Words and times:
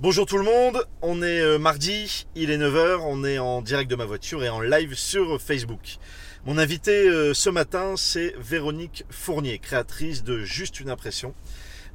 Bonjour 0.00 0.26
tout 0.26 0.38
le 0.38 0.44
monde, 0.44 0.86
on 1.02 1.22
est 1.22 1.40
euh, 1.40 1.58
mardi, 1.58 2.28
il 2.36 2.52
est 2.52 2.56
9h, 2.56 3.00
on 3.02 3.24
est 3.24 3.40
en 3.40 3.62
direct 3.62 3.90
de 3.90 3.96
ma 3.96 4.04
voiture 4.04 4.44
et 4.44 4.48
en 4.48 4.60
live 4.60 4.94
sur 4.94 5.42
Facebook. 5.42 5.98
Mon 6.46 6.56
invité 6.56 7.08
euh, 7.08 7.34
ce 7.34 7.50
matin, 7.50 7.94
c'est 7.96 8.32
Véronique 8.38 9.02
Fournier, 9.10 9.58
créatrice 9.58 10.22
de 10.22 10.44
Juste 10.44 10.78
une 10.78 10.88
impression. 10.88 11.34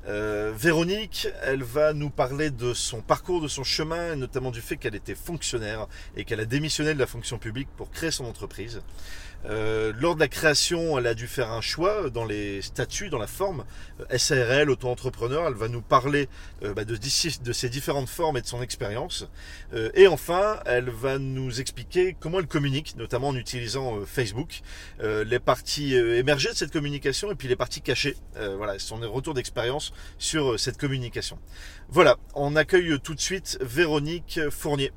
Euh, 0.05 0.51
Véronique, 0.53 1.29
elle 1.43 1.63
va 1.63 1.93
nous 1.93 2.09
parler 2.09 2.49
de 2.49 2.73
son 2.73 3.01
parcours, 3.01 3.39
de 3.39 3.47
son 3.47 3.63
chemin, 3.63 4.11
et 4.11 4.15
notamment 4.17 4.51
du 4.51 4.59
fait 4.59 4.75
qu'elle 4.75 4.95
était 4.95 5.15
fonctionnaire 5.15 5.87
et 6.17 6.25
qu'elle 6.25 6.41
a 6.41 6.45
démissionné 6.45 6.93
de 6.93 6.99
la 6.99 7.07
fonction 7.07 7.37
publique 7.37 7.69
pour 7.77 7.89
créer 7.89 8.11
son 8.11 8.25
entreprise. 8.25 8.81
Euh, 9.45 9.91
lors 9.99 10.15
de 10.15 10.19
la 10.19 10.27
création, 10.27 10.97
elle 10.97 11.07
a 11.07 11.13
dû 11.13 11.27
faire 11.27 11.51
un 11.51 11.61
choix 11.61 12.09
dans 12.09 12.25
les 12.25 12.61
statuts, 12.61 13.09
dans 13.09 13.17
la 13.17 13.27
forme 13.27 13.65
euh, 13.99 14.17
SARL, 14.17 14.69
auto-entrepreneur. 14.69 15.47
Elle 15.47 15.53
va 15.53 15.67
nous 15.67 15.81
parler 15.81 16.29
euh, 16.63 16.73
bah, 16.73 16.85
de, 16.85 16.95
de 16.95 17.53
ces 17.53 17.69
différentes 17.69 18.09
formes 18.09 18.37
et 18.37 18.41
de 18.41 18.47
son 18.47 18.61
expérience. 18.61 19.27
Euh, 19.73 19.89
et 19.95 20.07
enfin, 20.07 20.59
elle 20.65 20.89
va 20.89 21.17
nous 21.19 21.59
expliquer 21.59 22.15
comment 22.19 22.39
elle 22.39 22.47
communique, 22.47 22.95
notamment 22.97 23.29
en 23.29 23.35
utilisant 23.35 23.97
euh, 23.97 24.05
Facebook, 24.05 24.61
euh, 25.01 25.23
les 25.23 25.39
parties 25.39 25.95
émergées 25.95 26.49
de 26.49 26.55
cette 26.55 26.71
communication 26.71 27.31
et 27.31 27.35
puis 27.35 27.47
les 27.47 27.55
parties 27.55 27.81
cachées. 27.81 28.15
Voilà, 28.35 28.79
son 28.79 28.97
retour 28.97 29.33
d'expérience 29.33 29.93
sur 30.17 30.59
cette 30.59 30.77
communication. 30.77 31.37
Voilà, 31.89 32.17
on 32.35 32.55
accueille 32.55 32.99
tout 33.01 33.13
de 33.13 33.19
suite 33.19 33.57
Véronique 33.61 34.39
Fournier. 34.49 34.91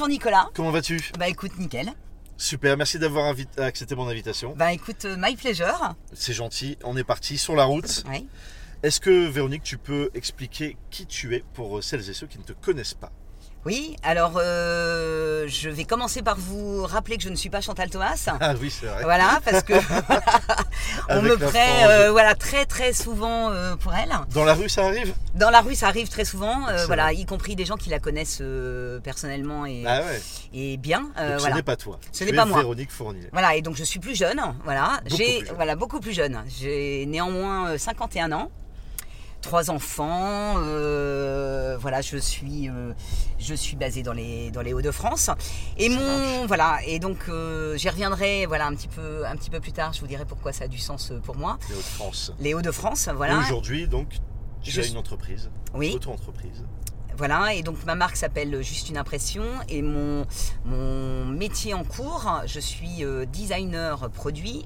Bonjour 0.00 0.12
Nicolas. 0.12 0.48
comment 0.54 0.70
vas-tu? 0.70 1.12
Bah 1.18 1.28
écoute, 1.28 1.58
nickel. 1.58 1.92
Super, 2.38 2.78
merci 2.78 2.98
d'avoir 2.98 3.34
accepté 3.58 3.94
mon 3.94 4.08
invitation. 4.08 4.54
Bah 4.56 4.72
écoute, 4.72 5.04
euh, 5.04 5.14
my 5.18 5.36
pleasure. 5.36 5.94
C'est 6.14 6.32
gentil, 6.32 6.78
on 6.84 6.96
est 6.96 7.04
parti 7.04 7.36
sur 7.36 7.54
la 7.54 7.64
route. 7.64 8.02
Oui. 8.08 8.26
Est-ce 8.82 8.98
que 8.98 9.28
Véronique, 9.28 9.62
tu 9.62 9.76
peux 9.76 10.08
expliquer 10.14 10.78
qui 10.88 11.04
tu 11.04 11.34
es 11.34 11.44
pour 11.52 11.84
celles 11.84 12.08
et 12.08 12.14
ceux 12.14 12.26
qui 12.26 12.38
ne 12.38 12.44
te 12.44 12.54
connaissent 12.54 12.94
pas? 12.94 13.12
Oui, 13.66 13.94
alors 14.02 14.32
euh, 14.36 15.44
je 15.46 15.68
vais 15.68 15.84
commencer 15.84 16.22
par 16.22 16.36
vous 16.38 16.82
rappeler 16.86 17.18
que 17.18 17.22
je 17.22 17.28
ne 17.28 17.34
suis 17.36 17.50
pas 17.50 17.60
Chantal 17.60 17.90
Thomas. 17.90 18.26
Ah 18.40 18.54
oui, 18.58 18.70
c'est 18.70 18.86
vrai. 18.86 19.02
Voilà, 19.02 19.38
parce 19.44 19.62
que 19.62 19.74
on 21.10 21.20
me 21.20 21.36
prête 21.36 21.86
euh, 21.86 22.10
voilà, 22.10 22.34
très 22.34 22.64
très 22.64 22.94
souvent 22.94 23.50
euh, 23.50 23.76
pour 23.76 23.92
elle. 23.94 24.12
Dans 24.32 24.44
la 24.44 24.54
rue, 24.54 24.70
ça 24.70 24.86
arrive? 24.86 25.12
Dans 25.34 25.50
la 25.50 25.60
rue, 25.60 25.74
ça 25.74 25.88
arrive 25.88 26.08
très 26.08 26.24
souvent, 26.24 26.66
voilà, 26.86 27.12
y 27.12 27.26
compris 27.26 27.54
des 27.54 27.66
gens 27.66 27.76
qui 27.76 27.90
la 27.90 27.98
connaissent 27.98 28.42
personnellement 29.04 29.66
et, 29.66 29.84
Ah 29.86 30.00
ouais. 30.00 30.20
et 30.54 30.76
bien. 30.78 31.00
Donc 31.00 31.10
voilà. 31.16 31.38
ce 31.40 31.48
n'est 31.50 31.62
pas 31.62 31.76
toi. 31.76 31.98
Ce 32.12 32.24
n'est 32.24 32.30
es 32.30 32.34
pas 32.34 32.46
moi. 32.46 32.60
Véronique 32.60 32.90
Fournier. 32.90 33.28
Voilà, 33.32 33.56
et 33.56 33.62
donc 33.62 33.76
je 33.76 33.84
suis 33.84 34.00
plus 34.00 34.16
jeune, 34.16 34.40
voilà. 34.64 35.00
Beaucoup 35.04 35.16
J'ai 35.16 35.36
plus 35.38 35.46
jeune. 35.46 35.56
voilà 35.56 35.76
beaucoup 35.76 36.00
plus 36.00 36.12
jeune. 36.12 36.42
J'ai 36.58 37.04
néanmoins 37.06 37.70
euh, 37.72 37.78
51 37.78 38.32
ans, 38.32 38.50
trois 39.40 39.70
enfants. 39.70 40.54
euh, 40.58 41.76
voilà, 41.80 42.00
je 42.00 42.16
suis 42.16 42.68
euh, 42.68 42.92
je 43.38 43.54
suis 43.54 43.76
basée 43.76 44.02
dans 44.02 44.12
les 44.12 44.50
dans 44.50 44.60
les 44.62 44.72
Hauts-de-France. 44.72 45.30
Et 45.76 45.88
Ça 45.90 45.98
mon 45.98 46.06
marche. 46.36 46.46
voilà, 46.46 46.78
et 46.86 46.98
donc 46.98 47.28
euh, 47.28 47.76
j'y 47.76 47.88
reviendrai 47.88 48.46
voilà 48.46 48.66
un 48.66 48.74
petit 48.74 48.88
peu 48.88 49.26
un 49.26 49.36
petit 49.36 49.50
peu 49.50 49.60
plus 49.60 49.72
tard. 49.72 49.92
Je 49.92 50.00
vous 50.00 50.06
dirai 50.06 50.24
pourquoi 50.24 50.52
ça 50.52 50.64
a 50.64 50.68
du 50.68 50.78
sens 50.78 51.12
pour 51.24 51.36
moi. 51.36 51.58
Les 51.68 51.74
Hauts-de-France. 51.74 52.32
Les 52.38 52.54
Hauts-de-France, 52.54 53.08
voilà. 53.16 53.38
Aujourd'hui, 53.38 53.88
donc, 53.88 54.08
tu 54.62 54.70
Je 54.70 54.80
as 54.80 54.86
une 54.86 54.96
entreprise. 54.96 55.50
Oui. 55.74 55.92
Auto-entreprise. 55.94 56.64
Voilà, 57.16 57.52
et 57.54 57.62
donc 57.62 57.76
ma 57.84 57.94
marque 57.94 58.16
s'appelle 58.16 58.62
Juste 58.62 58.88
une 58.88 58.96
impression 58.96 59.44
et 59.68 59.82
mon, 59.82 60.24
mon 60.64 61.26
métier 61.26 61.74
en 61.74 61.84
cours, 61.84 62.26
je 62.46 62.60
suis 62.60 63.04
designer 63.30 64.08
produit, 64.10 64.64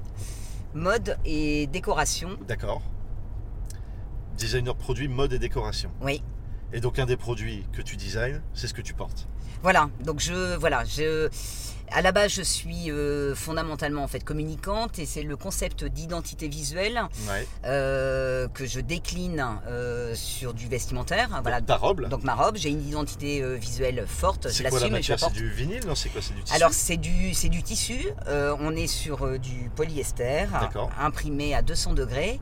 mode 0.73 1.17
et 1.25 1.67
décoration. 1.67 2.29
D'accord. 2.47 2.81
Designer 4.37 4.75
produit, 4.75 5.07
mode 5.07 5.33
et 5.33 5.39
décoration. 5.39 5.91
Oui, 6.01 6.21
Et 6.73 6.79
donc, 6.81 6.99
un 6.99 7.05
des 7.05 7.17
produits 7.17 7.65
que 7.73 7.81
tu 7.81 7.95
designs, 7.95 8.41
c'est 8.53 8.67
ce 8.67 8.73
que 8.73 8.81
tu 8.81 8.93
portes. 8.93 9.27
voilà, 9.63 9.89
donc 10.03 10.19
je, 10.19 10.55
voilà, 10.57 10.83
je, 10.85 11.29
à 11.91 12.01
la 12.01 12.11
base 12.11 12.31
je 12.33 12.41
suis 12.41 12.91
euh, 12.91 13.33
fondamentalement 13.35 14.03
en 14.03 14.07
fait 14.07 14.19
communicante 14.23 14.97
et 14.99 15.05
c'est 15.05 15.21
le 15.23 15.37
concept 15.37 15.85
d'identité 15.85 16.47
visuelle 16.47 17.01
Ouais. 17.29 17.47
euh, 17.65 18.47
que 18.49 18.65
je 18.65 18.79
décline 18.79 19.43
euh, 19.67 20.13
sur 20.15 20.53
du 20.53 20.67
vestimentaire. 20.67 21.29
Voilà, 21.43 21.59
Donc, 21.61 21.67
ta 21.67 21.77
robe, 21.77 22.07
donc 22.09 22.23
ma 22.23 22.35
robe, 22.35 22.57
j'ai 22.57 22.69
une 22.69 22.85
identité 22.87 23.41
visuelle 23.57 24.05
forte, 24.07 24.49
c'est 24.49 24.67
quoi 24.69 24.79
la 24.81 24.89
matière? 24.89 25.19
C'est 25.19 25.31
du 25.33 25.49
vinyle? 25.49 25.85
Non, 25.87 25.95
c'est 25.95 26.09
quoi? 26.09 26.21
C'est 26.21 26.33
du 26.33 26.43
tissu? 26.43 26.55
Alors 26.55 26.73
c'est 26.73 26.97
du, 26.97 27.33
c'est 27.33 27.49
du 27.49 27.63
tissu, 27.63 28.05
on 28.27 28.75
est 28.75 28.87
sur 28.87 29.39
du 29.39 29.69
polyester, 29.75 30.45
imprimé 30.99 31.55
à 31.55 31.61
200 31.61 31.93
degrés. 31.93 32.39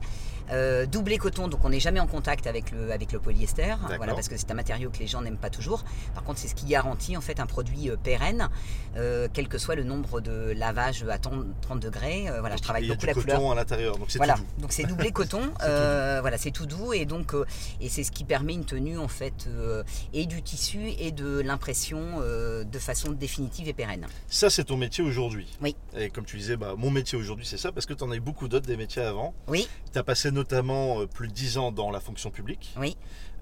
Euh, 0.50 0.86
doublé 0.86 1.18
coton, 1.18 1.48
donc 1.48 1.64
on 1.64 1.70
n'est 1.70 1.80
jamais 1.80 2.00
en 2.00 2.06
contact 2.06 2.46
avec 2.46 2.70
le, 2.70 2.92
avec 2.92 3.12
le 3.12 3.18
polyester, 3.18 3.74
voilà, 3.96 4.14
parce 4.14 4.28
que 4.28 4.36
c'est 4.36 4.50
un 4.50 4.54
matériau 4.54 4.90
que 4.90 4.98
les 4.98 5.06
gens 5.06 5.22
n'aiment 5.22 5.36
pas 5.36 5.50
toujours. 5.50 5.84
Par 6.14 6.24
contre, 6.24 6.38
c'est 6.38 6.48
ce 6.48 6.54
qui 6.54 6.66
garantit 6.66 7.16
en 7.16 7.20
fait 7.20 7.40
un 7.40 7.46
produit 7.46 7.90
euh, 7.90 7.96
pérenne, 7.96 8.48
euh, 8.96 9.28
quel 9.32 9.48
que 9.48 9.58
soit 9.58 9.74
le 9.74 9.84
nombre 9.84 10.20
de 10.20 10.52
lavages 10.56 11.04
à 11.08 11.18
30, 11.18 11.44
30 11.60 11.80
degrés. 11.80 12.28
Euh, 12.28 12.40
voilà, 12.40 12.56
je 12.56 12.62
travaille 12.62 12.84
il 12.84 12.88
y 12.88 12.90
a 12.90 12.94
beaucoup 12.94 13.00
du 13.02 13.06
la 13.06 13.14
coton 13.14 13.36
couleur. 13.36 13.52
à 13.52 13.54
l'intérieur, 13.54 13.98
donc 13.98 14.10
c'est 14.10 14.18
Voilà, 14.18 14.34
tout 14.34 14.40
doux. 14.40 14.62
donc 14.62 14.72
c'est 14.72 14.84
doublé 14.84 15.12
coton, 15.12 15.52
voilà, 15.60 16.38
c'est 16.38 16.50
tout 16.50 16.66
doux 16.66 16.92
et 16.92 17.06
donc 17.06 17.32
et 17.80 17.88
c'est 17.88 18.04
ce 18.04 18.12
qui 18.12 18.24
permet 18.24 18.54
une 18.54 18.64
tenue 18.64 18.98
en 18.98 19.08
fait 19.08 19.48
et 20.12 20.26
du 20.26 20.42
tissu 20.42 20.90
et 20.98 21.12
de 21.12 21.40
l'impression 21.40 22.20
de 22.20 22.78
façon 22.78 23.12
définitive 23.12 23.68
et 23.68 23.72
pérenne. 23.72 24.06
Ça, 24.28 24.50
c'est 24.50 24.64
ton 24.64 24.76
métier 24.76 25.02
aujourd'hui. 25.04 25.46
Oui. 25.60 25.76
Et 25.96 26.10
comme 26.10 26.24
tu 26.24 26.36
disais, 26.36 26.56
bah, 26.56 26.74
mon 26.76 26.90
métier 26.90 27.16
aujourd'hui, 27.18 27.46
c'est 27.46 27.58
ça, 27.58 27.72
parce 27.72 27.86
que 27.86 27.94
tu 27.94 28.04
en 28.04 28.10
as 28.10 28.16
eu 28.16 28.20
beaucoup 28.20 28.48
d'autres 28.48 28.66
des 28.66 28.76
métiers 28.76 29.02
avant. 29.02 29.34
Oui, 29.48 29.68
Tu 29.92 29.98
as 29.98 30.02
passé 30.02 30.30
notamment 30.34 31.00
euh, 31.00 31.06
plus 31.06 31.28
de 31.28 31.32
10 31.32 31.58
ans 31.58 31.72
dans 31.72 31.90
la 31.90 32.00
fonction 32.00 32.30
publique. 32.30 32.74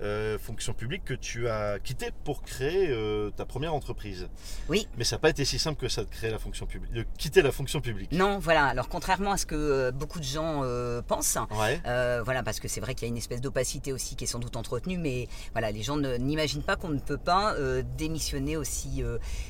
Euh, 0.02 0.36
fonction 0.36 0.72
publique 0.74 1.04
que 1.04 1.14
tu 1.14 1.48
as 1.48 1.78
quitté 1.78 2.10
pour 2.24 2.42
créer 2.42 2.88
euh, 2.90 3.30
ta 3.30 3.44
première 3.44 3.72
entreprise. 3.72 4.28
Oui. 4.68 4.88
Mais 4.98 5.04
ça 5.04 5.14
n'a 5.16 5.20
pas 5.20 5.30
été 5.30 5.44
si 5.44 5.60
simple 5.60 5.80
que 5.80 5.88
ça 5.88 6.02
de 6.02 6.08
créer 6.10 6.30
la 6.32 6.40
fonction 6.40 6.66
publique, 6.66 6.92
de 6.92 7.04
quitter 7.18 7.40
la 7.40 7.52
fonction 7.52 7.80
publique. 7.80 8.10
Non, 8.10 8.38
voilà. 8.40 8.64
Alors 8.66 8.88
contrairement 8.88 9.30
à 9.30 9.36
ce 9.36 9.46
que 9.46 9.54
euh, 9.54 9.90
beaucoup 9.92 10.18
de 10.18 10.24
gens 10.24 10.62
pensent, 11.06 11.38
Ouais. 11.52 11.80
voilà, 12.24 12.42
parce 12.42 12.58
que 12.58 12.66
c'est 12.66 12.80
vrai 12.80 12.94
qu'il 12.94 13.06
y 13.06 13.10
a 13.10 13.12
une 13.12 13.16
espèce 13.16 13.40
d'opacité 13.40 13.92
aussi 13.92 14.16
qui 14.16 14.24
est 14.24 14.26
sans 14.26 14.40
doute 14.40 14.56
entretenue, 14.56 14.98
mais 14.98 15.28
voilà, 15.52 15.70
les 15.70 15.82
gens 15.82 15.96
ne- 15.96 16.16
n'imaginent 16.16 16.62
pas 16.64 16.74
qu'on 16.76 16.88
ne 16.88 16.98
peut 16.98 17.16
pas 17.18 17.54
démissionner 17.96 18.56
aussi 18.56 19.04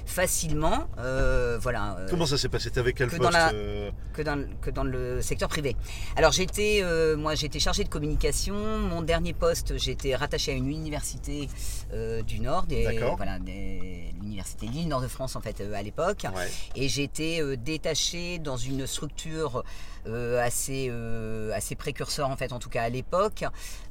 facilement, 0.06 0.86
voilà. 1.60 1.96
Comment 2.10 2.26
ça 2.26 2.36
s'est 2.36 2.48
passé? 2.50 2.70
T'es 2.70 2.80
avec 2.80 2.96
quel 2.96 3.08
que 3.08 3.16
poste 3.16 3.22
dans 3.32 3.38
la- 3.38 3.52
que 4.12 4.22
dans, 4.22 4.36
le- 4.36 4.48
que 4.60 4.70
dans 4.70 4.84
le 4.84 5.22
secteur 5.22 5.48
privé. 5.48 5.76
Alors 6.16 6.32
j'étais, 6.32 6.84
moi 7.16 7.34
j'étais 7.34 7.58
chargée 7.58 7.84
de 7.84 7.88
communication. 7.88 8.54
Mon 8.78 9.00
dernier 9.02 9.32
poste, 9.32 9.78
j'étais 9.78 10.14
rattachée 10.14 10.41
à 10.50 10.54
une 10.54 10.69
université 10.69 11.48
euh, 11.92 12.22
du 12.22 12.41
Nord, 12.41 12.64
des- 12.64 12.84
voilà, 13.16 13.38
des- 13.38 14.12
l'université 14.20 14.66
Lille 14.66 14.88
Nord 14.88 15.00
de 15.00 15.08
France 15.08 15.36
en 15.36 15.41
fait 15.41 15.60
euh, 15.60 15.72
à 15.75 15.82
l'époque. 15.82 16.26
Ouais. 16.34 16.48
Et 16.75 16.88
j'étais 16.88 17.41
euh, 17.41 17.56
détachée 17.56 18.38
dans 18.38 18.56
une 18.56 18.86
structure 18.86 19.62
assez, 20.06 20.88
euh, 20.90 21.52
assez 21.54 21.74
précurseur 21.74 22.28
en 22.28 22.36
fait, 22.36 22.52
en 22.52 22.58
tout 22.58 22.68
cas 22.68 22.82
à 22.82 22.88
l'époque, 22.88 23.44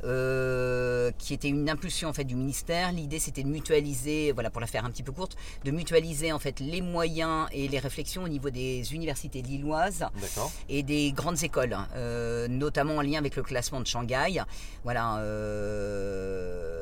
euh, 0.04 1.12
qui 1.18 1.34
était 1.34 1.48
une 1.50 1.70
impulsion 1.70 2.10
en 2.10 2.14
fait 2.14 2.24
du 2.24 2.36
ministère. 2.36 2.92
L'idée 2.92 3.20
c'était 3.20 3.44
de 3.44 3.48
mutualiser, 3.50 4.32
voilà 4.32 4.50
pour 4.50 4.62
la 4.62 4.68
faire 4.68 4.86
un 4.86 4.90
petit 4.90 5.04
peu 5.04 5.12
courte, 5.12 5.36
de 5.64 5.72
mutualiser 5.72 6.32
en 6.32 6.40
fait 6.40 6.60
les 6.60 6.82
moyens 6.82 7.48
et 7.52 7.68
les 7.68 7.80
réflexions 7.80 8.24
au 8.24 8.28
niveau 8.28 8.50
des 8.50 8.94
universités 8.94 9.42
lilloises 9.42 10.06
et 10.70 10.84
des 10.84 11.12
grandes 11.12 11.44
écoles, 11.44 11.74
hein, 11.74 11.88
euh, 11.96 12.48
notamment 12.48 12.98
en 12.98 13.02
lien 13.02 13.18
avec 13.20 13.36
le 13.36 13.44
classement 13.44 13.80
de 13.80 13.88
Shanghai. 13.88 14.42
Voilà. 14.84 15.18
euh, 15.20 16.78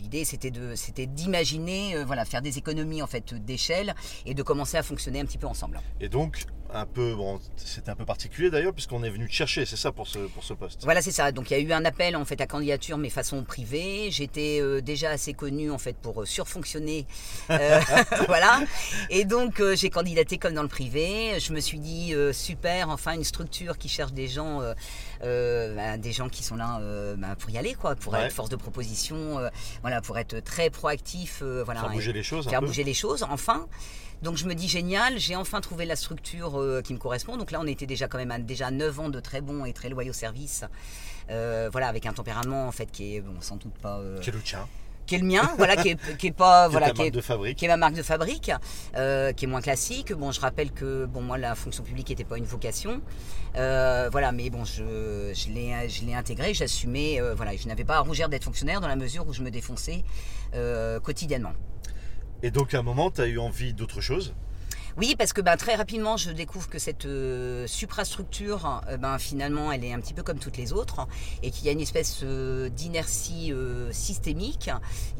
L'idée, 0.00 0.24
c'était 0.24 0.50
de, 0.50 0.74
c'était 0.74 1.06
d'imaginer, 1.06 1.96
euh, 1.96 2.04
voilà, 2.04 2.24
faire 2.24 2.40
des 2.40 2.56
économies 2.56 3.02
en 3.02 3.06
fait 3.06 3.34
d'échelle 3.34 3.94
et 4.24 4.32
de 4.32 4.42
commencer 4.42 4.76
à 4.78 4.82
fonctionner 4.82 5.20
un 5.20 5.26
petit 5.26 5.36
peu 5.38 5.46
ensemble. 5.46 5.80
Et 6.00 6.08
donc, 6.08 6.46
un 6.72 6.84
peu, 6.86 7.14
bon, 7.14 7.40
c'était 7.56 7.90
un 7.90 7.94
peu 7.96 8.04
particulier 8.04 8.50
d'ailleurs, 8.50 8.74
puisqu'on 8.74 9.02
est 9.02 9.10
venu 9.10 9.26
te 9.26 9.32
chercher, 9.32 9.64
c'est 9.64 9.76
ça 9.76 9.90
pour 9.92 10.06
ce, 10.06 10.18
pour 10.18 10.44
ce 10.44 10.52
poste. 10.52 10.84
Voilà, 10.84 11.00
c'est 11.02 11.12
ça. 11.12 11.32
Donc 11.32 11.50
il 11.50 11.54
y 11.54 11.60
a 11.60 11.62
eu 11.62 11.72
un 11.72 11.84
appel 11.84 12.14
en 12.16 12.24
fait 12.24 12.40
à 12.40 12.46
candidature, 12.46 12.98
mais 12.98 13.08
façon 13.10 13.42
privée. 13.44 14.10
J'étais 14.10 14.58
euh, 14.60 14.80
déjà 14.80 15.10
assez 15.10 15.32
connue 15.32 15.70
en 15.70 15.78
fait 15.78 15.96
pour 15.96 16.22
euh, 16.22 16.26
surfonctionner, 16.26 17.06
euh, 17.50 17.80
voilà. 18.26 18.60
Et 19.10 19.24
donc 19.24 19.62
j'ai 19.74 19.90
candidaté 19.90 20.36
comme 20.38 20.54
dans 20.54 20.62
le 20.62 20.68
privé. 20.68 21.38
Je 21.40 21.52
me 21.52 21.60
suis 21.60 21.78
dit 21.78 22.14
super, 22.32 22.90
enfin 22.90 23.12
une 23.12 23.24
structure 23.24 23.78
qui 23.78 23.88
cherche 23.88 24.12
des 24.12 24.28
gens, 24.28 24.60
bah, 25.22 25.96
des 25.98 26.12
gens 26.12 26.28
qui 26.28 26.42
sont 26.42 26.56
là 26.56 26.80
bah, 27.16 27.34
pour 27.38 27.50
y 27.50 27.58
aller, 27.58 27.74
quoi, 27.74 27.94
pour 27.96 28.12
Ouais. 28.12 28.24
être 28.26 28.32
force 28.32 28.48
de 28.50 28.56
proposition, 28.56 29.38
voilà, 29.82 30.00
pour 30.00 30.18
être 30.18 30.40
très 30.40 30.70
proactif, 30.70 31.42
voilà, 31.42 31.80
Faire 31.80 31.90
bouger 31.90 32.12
les 32.12 32.22
choses 32.22 32.46
un 32.46 32.50
faire 32.50 32.60
peu. 32.60 32.66
bouger 32.66 32.84
les 32.84 32.94
choses, 32.94 33.24
enfin. 33.28 33.66
Donc 34.22 34.36
je 34.36 34.46
me 34.46 34.54
dis 34.54 34.68
génial, 34.68 35.18
j'ai 35.18 35.36
enfin 35.36 35.60
trouvé 35.60 35.84
la 35.84 35.96
structure 35.96 36.60
euh, 36.60 36.82
qui 36.82 36.92
me 36.94 36.98
correspond. 36.98 37.36
Donc 37.36 37.50
là 37.50 37.60
on 37.60 37.66
était 37.66 37.86
déjà 37.86 38.08
quand 38.08 38.18
même 38.18 38.30
à 38.30 38.38
déjà 38.38 38.70
9 38.70 39.00
ans 39.00 39.08
de 39.08 39.20
très 39.20 39.40
bons 39.40 39.64
et 39.64 39.72
très 39.72 39.88
loyaux 39.88 40.12
services. 40.12 40.64
Euh, 41.30 41.68
voilà, 41.70 41.88
avec 41.88 42.06
un 42.06 42.12
tempérament 42.12 42.66
en 42.66 42.72
fait 42.72 42.90
qui 42.90 43.16
est 43.16 43.20
bon, 43.20 43.40
sans 43.40 43.56
doute 43.56 43.74
pas 43.80 43.98
euh, 43.98 44.18
Quel 44.22 44.40
tien 44.42 44.66
qui 45.08 45.14
est 45.14 45.18
le 45.18 45.24
mien, 45.26 45.50
voilà, 45.56 45.74
qui 45.76 45.88
est, 45.88 46.16
qui 46.18 46.26
est 46.28 46.32
pas 46.32 46.64
Qui 46.68 46.68
est 46.68 46.78
voilà, 46.78 46.90
qui 46.90 46.98
marque 46.98 47.08
est, 47.08 47.10
de 47.10 47.20
fabrique 47.20 47.58
qui 47.58 47.64
est 47.64 47.68
ma 47.68 47.76
marque 47.78 47.94
de 47.94 48.02
fabrique, 48.02 48.52
euh, 48.94 49.32
qui 49.32 49.46
est 49.46 49.48
moins 49.48 49.62
classique. 49.62 50.12
Bon, 50.12 50.30
je 50.30 50.40
rappelle 50.40 50.70
que 50.70 51.06
bon, 51.06 51.22
moi, 51.22 51.38
la 51.38 51.54
fonction 51.54 51.82
publique 51.82 52.10
n'était 52.10 52.24
pas 52.24 52.36
une 52.36 52.44
vocation. 52.44 53.00
Euh, 53.56 54.08
voilà, 54.12 54.30
mais 54.32 54.50
bon, 54.50 54.64
je, 54.64 55.32
je 55.34 55.48
l'ai 55.48 55.88
je 55.88 56.04
l'ai 56.04 56.14
intégré, 56.14 56.52
j'assumais. 56.52 57.20
euh, 57.20 57.34
voilà, 57.34 57.56
je 57.56 57.66
n'avais 57.66 57.84
pas 57.84 57.96
à 57.96 58.00
rougir 58.00 58.28
d'être 58.28 58.44
fonctionnaire 58.44 58.80
dans 58.80 58.88
la 58.88 58.96
mesure 58.96 59.26
où 59.26 59.32
je 59.32 59.42
me 59.42 59.50
défonçais 59.50 60.04
quotidiennement. 61.02 61.52
Et 62.42 62.50
donc 62.50 62.74
à 62.74 62.78
un 62.78 62.82
moment, 62.82 63.10
tu 63.10 63.20
as 63.20 63.26
eu 63.26 63.38
envie 63.38 63.72
d'autre 63.74 64.00
chose? 64.00 64.34
Oui, 64.96 65.14
parce 65.16 65.32
que 65.32 65.40
ben, 65.40 65.56
très 65.56 65.76
rapidement, 65.76 66.16
je 66.16 66.30
découvre 66.30 66.68
que 66.68 66.80
cette 66.80 67.06
euh, 67.06 67.68
suprastructure, 67.68 68.82
euh, 68.88 68.96
ben, 68.96 69.16
finalement, 69.18 69.70
elle 69.70 69.84
est 69.84 69.92
un 69.92 70.00
petit 70.00 70.12
peu 70.12 70.24
comme 70.24 70.40
toutes 70.40 70.56
les 70.56 70.72
autres, 70.72 71.06
et 71.44 71.52
qu'il 71.52 71.66
y 71.66 71.68
a 71.68 71.72
une 71.72 71.80
espèce 71.80 72.22
euh, 72.24 72.68
d'inertie 72.68 73.52
systémique, 73.92 74.70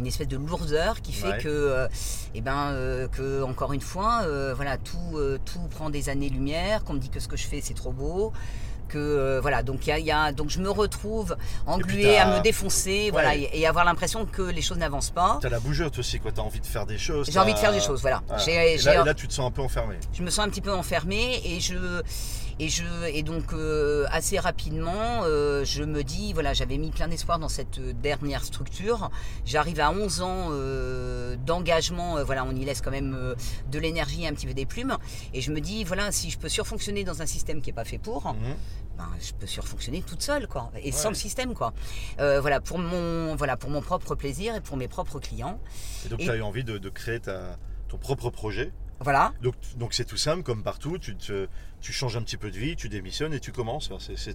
une 0.01 0.07
espèce 0.07 0.27
de 0.27 0.37
lourdeur 0.37 1.01
qui 1.01 1.13
fait 1.13 1.29
Ouais. 1.29 1.39
que, 1.39 1.89
eh 2.35 2.41
ben, 2.41 3.09
que, 3.13 3.43
encore 3.43 3.73
une 3.73 3.81
fois, 3.81 4.27
voilà, 4.55 4.79
tout, 4.79 5.19
tout 5.45 5.61
prend 5.71 5.91
des 5.91 6.09
années-lumière, 6.09 6.83
qu'on 6.85 6.95
me 6.95 6.99
dit 6.99 7.11
que 7.11 7.21
ce 7.21 7.29
que 7.29 7.37
je 7.37 7.47
fais, 7.47 7.61
c'est 7.61 7.75
trop 7.75 7.93
beau. 7.93 8.33
Que 8.89 8.99
euh, 8.99 9.39
voilà, 9.41 9.63
donc 9.63 9.87
il 9.87 9.91
y 9.91 9.93
a- 9.93 9.99
il 9.99 10.07
y 10.07 10.11
a, 10.11 10.33
donc 10.33 10.49
je 10.51 10.61
me 10.61 10.71
retrouve 10.71 11.37
engluée 11.67 12.15
t'as- 12.17 12.23
à 12.23 12.37
me 12.39 12.43
défoncer, 12.43 13.11
voilà, 13.13 13.37
et, 13.37 13.51
et 13.53 13.67
avoir 13.67 13.85
l'impression 13.85 14.25
que 14.25 14.43
les 14.43 14.63
choses 14.63 14.79
n'avancent 14.79 15.11
pas. 15.11 15.39
Tu 15.41 15.47
as 15.47 15.51
la 15.51 15.61
bougeotte 15.61 15.99
aussi, 15.99 16.19
quoi. 16.21 16.33
Tu 16.33 16.41
as 16.41 16.43
envie 16.43 16.61
de 16.61 16.67
faire 16.67 16.87
des 16.87 16.99
choses. 16.99 17.29
J'ai 17.31 17.39
envie 17.39 17.53
de 17.53 17.57
t'as- 17.57 17.63
faire 17.65 17.73
des 17.73 17.81
choses, 17.81 18.01
voilà. 18.01 18.23
Et 18.47 18.79
là, 18.79 19.03
et 19.03 19.05
là, 19.05 19.15
tu 19.15 19.29
te 19.29 19.33
sens 19.35 19.47
un 19.47 19.51
peu 19.51 19.63
enfermé. 19.63 19.97
je 20.13 20.23
me 20.23 20.31
sens 20.31 20.47
un 20.47 20.49
petit 20.49 20.61
peu 20.63 20.73
enfermée 20.73 21.41
et 21.45 21.61
je 21.61 21.77
et 22.61 22.69
je 22.69 22.83
et 23.13 23.23
donc 23.23 23.53
euh, 23.53 24.05
assez 24.11 24.37
rapidement 24.37 25.21
euh, 25.23 25.65
je 25.65 25.85
me 25.85 26.03
dis 26.03 26.33
voilà 26.33 26.55
j'avais 26.55 26.77
mis 26.77 26.91
plein 26.91 27.07
d'espoir 27.07 27.39
dans 27.39 27.49
cette 27.49 27.79
dernière 28.01 28.43
structure 28.43 29.11
j'arrive 29.47 29.79
à 29.79 29.93
11 29.93 30.23
ans 30.23 30.49
d'engagement 31.49 32.19
euh, 32.19 32.25
voilà 32.25 32.45
on 32.45 32.53
y 32.53 32.65
laisse 32.65 32.81
quand 32.83 32.91
même 32.91 33.15
euh, 33.15 33.35
de 33.73 33.79
l'énergie 33.79 34.27
un 34.27 34.33
petit 34.35 34.47
peu 34.47 34.55
des 34.55 34.67
plumes 34.67 34.97
et 35.35 35.41
je 35.41 35.51
me 35.51 35.61
dis 35.61 35.83
voilà 35.85 36.13
si 36.13 36.31
je 36.31 36.39
peux 36.39 36.49
surfonctionner 36.49 37.03
dans 37.05 37.23
un 37.23 37.27
système 37.27 37.61
qui 37.63 37.71
est 37.71 37.79
pas 37.83 37.85
fait 37.85 37.99
pour 37.99 38.19
Mhm. 38.35 38.55
ben, 38.99 39.09
je 39.21 39.33
peux 39.33 39.47
surfonctionner 39.47 40.03
toute 40.03 40.23
seule 40.23 40.47
quoi 40.49 40.71
et 40.83 40.93
sans 40.93 41.09
le 41.09 41.15
système 41.15 41.55
quoi 41.55 41.73
Euh, 42.21 42.41
voilà 42.41 42.61
pour 42.61 42.79
mon 42.79 43.35
voilà 43.37 43.57
pour 43.57 43.71
mon 43.71 43.81
propre 43.81 44.15
plaisir 44.15 44.55
et 44.55 44.61
pour 44.61 44.77
mes 44.77 44.89
propres 44.89 45.19
clients 45.21 45.59
Et 46.05 46.09
donc 46.11 46.21
tu 46.21 46.31
as 46.31 46.37
eu 46.37 46.43
envie 46.43 46.65
de, 46.65 46.77
de 46.79 46.89
créer 46.91 47.21
ta, 47.21 47.57
ton 47.89 47.97
propre 47.99 48.29
projet. 48.31 48.71
voilà 49.01 49.33
Donc 49.41 49.55
donc 49.77 49.95
c'est 49.95 50.05
tout 50.05 50.17
simple, 50.19 50.43
comme 50.43 50.63
partout. 50.63 50.99
Tu, 50.99 51.17
te- 51.17 51.49
tu 51.81 51.93
changes 51.93 52.17
un 52.17 52.23
petit 52.23 52.37
peu 52.37 52.51
de 52.51 52.57
vie, 52.59 52.77
tu 52.77 52.89
démissionnes 52.89 53.33
et 53.35 53.41
tu 53.41 53.53
commences. 53.53 53.91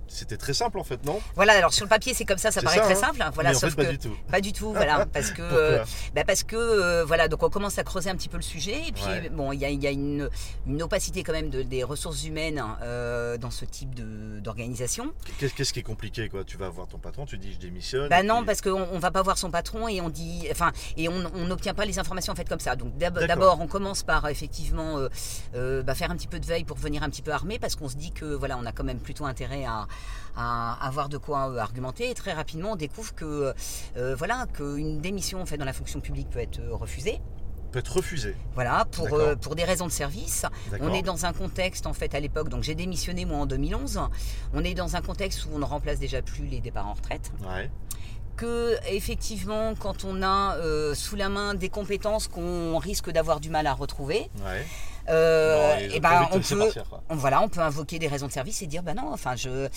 C'était 0.07 0.38
très 0.38 0.54
simple 0.54 0.80
en 0.80 0.84
fait, 0.84 1.04
non? 1.06 1.19
Voilà 1.36 1.54
alors 1.54 1.74
sur 1.74 1.86
le 1.86 1.90
papier 1.90 2.13
c'est 2.13 2.25
comme 2.25 2.38
ça 2.38 2.51
ça 2.51 2.62
paraît 2.62 2.78
ça, 2.78 2.84
très 2.84 2.94
hein. 2.94 2.95
simple 2.95 3.24
voilà 3.34 3.50
Mais 3.51 3.56
en 3.56 3.60
sauf 3.60 3.69
fait, 3.72 3.75
pas 3.75 3.86
que 3.86 3.92
du 3.92 3.98
tout. 4.00 4.18
Pas 4.31 4.42
du 4.42 4.54
tout, 4.54 4.72
voilà, 4.74 5.06
parce 5.13 5.31
que 5.31 5.42
euh, 5.42 5.84
bah 6.16 6.24
parce 6.25 6.44
que 6.44 6.56
euh, 6.56 7.04
voilà, 7.06 7.28
donc 7.28 7.44
on 7.44 7.50
commence 7.50 7.78
à 7.78 7.84
creuser 7.84 8.10
un 8.10 8.16
petit 8.16 8.30
peu 8.30 8.38
le 8.38 8.44
sujet 8.44 8.88
et 8.88 8.92
puis 8.92 9.04
Ouais. 9.04 9.30
bon, 9.30 9.51
il 9.51 9.60
y 9.60 9.66
a, 9.66 9.69
il 9.69 9.84
y 9.84 9.88
a 9.88 9.92
une, 9.92 10.30
une 10.66 10.81
opacité 10.81 11.24
quand 11.24 11.34
même 11.34 11.50
de, 11.50 11.62
des 11.62 11.84
ressources 11.84 12.24
humaines 12.24 12.63
euh, 12.81 13.38
dans 13.38 13.51
ce 13.51 13.66
type 13.66 13.94
d'organisation. 14.42 15.13
Qu'est-ce 15.38 15.74
qui 15.74 15.80
est 15.80 15.84
compliqué 15.84 16.30
quoi? 16.30 16.44
Tu 16.44 16.57
vas 16.57 16.69
voir 16.69 16.88
ton 16.88 16.98
patron, 17.00 17.25
tu 17.25 17.38
dis 17.38 17.54
je 17.54 17.60
démissionne. 17.60 18.07
Bah 18.10 18.24
non, 18.24 18.38
puis- 18.38 18.46
parce 18.48 18.62
qu'on 18.62 18.88
on 18.92 19.00
va 19.00 19.12
pas 19.12 19.22
voir 19.22 19.38
son 19.38 19.51
patron 19.51 19.88
et 19.88 20.00
on 20.01 20.10
dit, 20.10 20.48
enfin, 20.51 20.72
et 20.98 21.10
on 21.10 21.19
n'obtient 21.46 21.74
pas 21.74 21.86
les 21.86 22.00
informations 22.00 22.34
en 22.34 22.36
fait 22.36 22.48
comme 22.48 22.60
ça. 22.60 22.75
Donc 22.75 22.98
d'abord, 22.98 23.60
on 23.62 23.68
commence 23.68 24.04
par 24.04 24.28
effectivement 24.30 25.00
bah, 25.54 25.96
faire 25.96 26.12
un 26.12 26.16
petit 26.16 26.28
peu 26.28 26.39
de 26.39 26.46
veille 26.46 26.63
pour 26.63 26.78
venir 26.78 27.04
un 27.04 27.10
petit 27.10 27.22
peu 27.22 27.33
armé, 27.34 27.60
parce 27.60 27.76
qu'on 27.76 27.90
se 27.90 27.96
dit 27.96 28.12
que 28.12 28.26
voilà, 28.26 28.58
on 28.58 28.66
a 28.66 28.72
quand 28.72 28.84
même 28.84 29.00
plutôt 29.00 29.26
intérêt 29.26 29.66
à, 29.66 29.88
à 30.36 30.88
avoir 30.88 31.10
de 31.10 31.18
quoi 31.18 31.50
euh, 31.52 31.58
argumenter. 31.58 32.10
Et 32.10 32.14
très 32.14 32.34
rapidement, 32.34 32.72
on 32.72 32.76
découvre 32.76 33.14
que 33.14 33.54
euh, 33.98 34.16
voilà, 34.16 34.46
qu'une 34.54 35.02
démission 35.02 35.42
en 35.42 35.46
fait 35.46 35.58
dans 35.58 35.66
la 35.66 35.74
fonction 35.74 36.00
publique 36.00 36.30
peut 36.30 36.40
être 36.40 36.60
euh, 36.60 36.74
refusée. 36.76 37.20
peut 37.72 37.80
être 37.80 37.94
refusé. 37.98 38.36
Voilà, 38.54 38.86
pour, 38.92 39.12
euh, 39.14 39.36
des 39.56 39.64
raisons 39.64 39.88
de 39.88 39.92
service. 39.92 40.46
On 40.80 40.94
est 40.94 41.02
dans 41.02 41.26
un 41.26 41.34
contexte, 41.34 41.88
en 41.88 41.94
fait, 41.94 42.14
à 42.16 42.20
l'époque, 42.20 42.50
donc 42.50 42.62
j'ai 42.64 42.76
démissionné 42.76 43.26
moi 43.26 43.40
en 43.40 43.46
2011. 43.48 44.00
On 44.54 44.64
est 44.64 44.76
dans 44.76 44.96
un 44.96 45.02
contexte 45.02 45.46
où 45.46 45.50
on 45.56 45.60
ne 45.60 45.66
remplace 45.66 45.98
déjà 46.00 46.22
plus 46.22 46.46
les 46.46 46.60
départs 46.62 46.88
en 46.88 46.94
retraite. 46.94 47.32
Ouais. 47.42 47.70
Que, 48.36 48.76
effectivement, 48.90 49.76
quand 49.76 50.06
on 50.06 50.24
a 50.24 50.56
euh, 50.58 50.96
sous 50.96 51.16
la 51.16 51.30
main 51.30 51.54
des 51.54 51.70
compétences 51.70 52.28
qu'on 52.28 52.78
risque 52.80 53.12
d'avoir 53.12 53.40
du 53.40 53.50
mal 53.50 53.68
à 53.68 53.74
retrouver, 53.74 54.30
Ouais. 54.44 54.66
Euh, 55.10 55.76
ils 55.82 55.86
ont 55.88 55.92
eh 55.96 56.00
ben, 56.00 56.28
on 56.32 56.40
peut, 56.40 56.58
partir, 56.58 56.86
on, 57.10 57.16
voilà, 57.16 57.42
on 57.42 57.50
peut 57.50 57.60
invoquer 57.60 58.00
des 58.00 58.08
raisons 58.08 58.28
de 58.28 58.32
service 58.32 58.62
et 58.62 58.68
dire 58.68 58.84
bah 58.84 58.94
non, 58.94 59.12
enfin 59.12 59.36
je, 59.36 59.68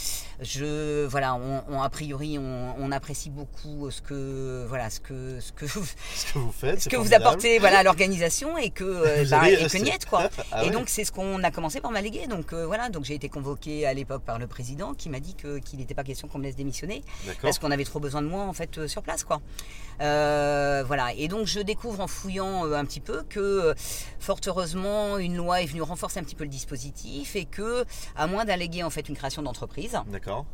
je 0.41 1.05
voilà, 1.07 1.35
on, 1.35 1.65
on- 1.69 1.83
a 1.83 1.89
priori 1.91 2.39
on, 2.39 2.75
on 2.79 2.93
apprécie 2.93 3.31
beaucoup 3.31 3.91
ce 3.91 4.01
que 4.03 4.65
voilà 4.69 4.89
ce 4.91 5.01
que 5.01 5.41
ce 5.41 5.53
que 5.53 5.67
Ce 5.67 6.33
que 6.33 6.39
vous 6.39 6.53
faites, 6.53 6.83
ce 6.83 6.89
que 6.89 6.97
vous 6.97 7.13
apportez 7.15 7.59
voilà 7.59 7.79
à 7.79 7.83
l'organisation 7.83 8.57
et 8.59 8.71
que 8.71 8.85
euh, 8.85 9.23
y 9.25 9.53
et 9.53 9.57
que 9.57 9.63
rester. 9.63 9.81
niet 9.81 10.05
quoi. 10.07 10.29
Ah 10.53 10.65
et 10.65 10.71
donc 10.71 10.89
c'est 10.89 11.05
ce 11.05 11.13
qu'on 11.13 11.43
a 11.43 11.51
commencé 11.51 11.81
par 11.81 11.91
m'alléguer. 11.91 12.27
Donc 12.29 12.53
euh, 12.53 12.67
voilà, 12.67 12.89
donc 12.89 13.05
j'ai 13.05 13.15
été 13.15 13.29
convoqué 13.29 13.87
à 13.87 13.95
l'époque 13.95 14.23
par 14.23 14.39
le 14.39 14.47
président 14.47 14.95
qui 14.95 15.09
m'a 15.09 15.21
dit 15.21 15.35
que 15.35 15.59
qu'il 15.59 15.79
n'était 15.79 15.95
pas 15.95 16.05
question 16.05 16.29
qu'on 16.29 16.39
me 16.39 16.45
laisse 16.45 16.57
démissionner 16.57 17.03
parce 17.43 17.59
qu'on 17.59 17.71
avait 17.71 17.85
trop 17.85 18.01
besoin 18.01 18.23
de 18.23 18.29
moi 18.29 18.45
en 18.45 18.53
fait 18.53 18.79
euh, 18.79 18.89
sur 18.89 19.03
place 19.03 19.25
quoi. 19.25 19.41
Euh, 20.03 20.85
voilà 20.87 21.13
et 21.17 21.27
donc 21.29 21.47
je 21.47 21.61
découvre 21.61 22.01
en 22.01 22.07
fouillant 22.07 22.67
euh, 22.67 22.75
un 22.75 22.85
petit 22.85 23.01
peu 23.01 23.23
que 23.29 23.41
euh, 23.41 23.75
fort 24.21 24.39
heureusement 24.47 25.16
une 25.19 25.37
loi 25.37 25.63
est 25.63 25.67
venue 25.67 25.83
renforcer 25.83 26.19
un 26.21 26.25
petit 26.25 26.35
peu 26.35 26.45
le 26.45 26.51
dispositif 26.51 27.37
et 27.37 27.45
que 27.45 27.85
à 28.17 28.27
moins 28.27 28.45
d'alléguer 28.45 28.83
en 28.83 28.91
fait 28.91 29.09
une 29.09 29.17
création 29.17 29.43
d'entreprise, 29.43 29.97
D'accord. 30.09 30.47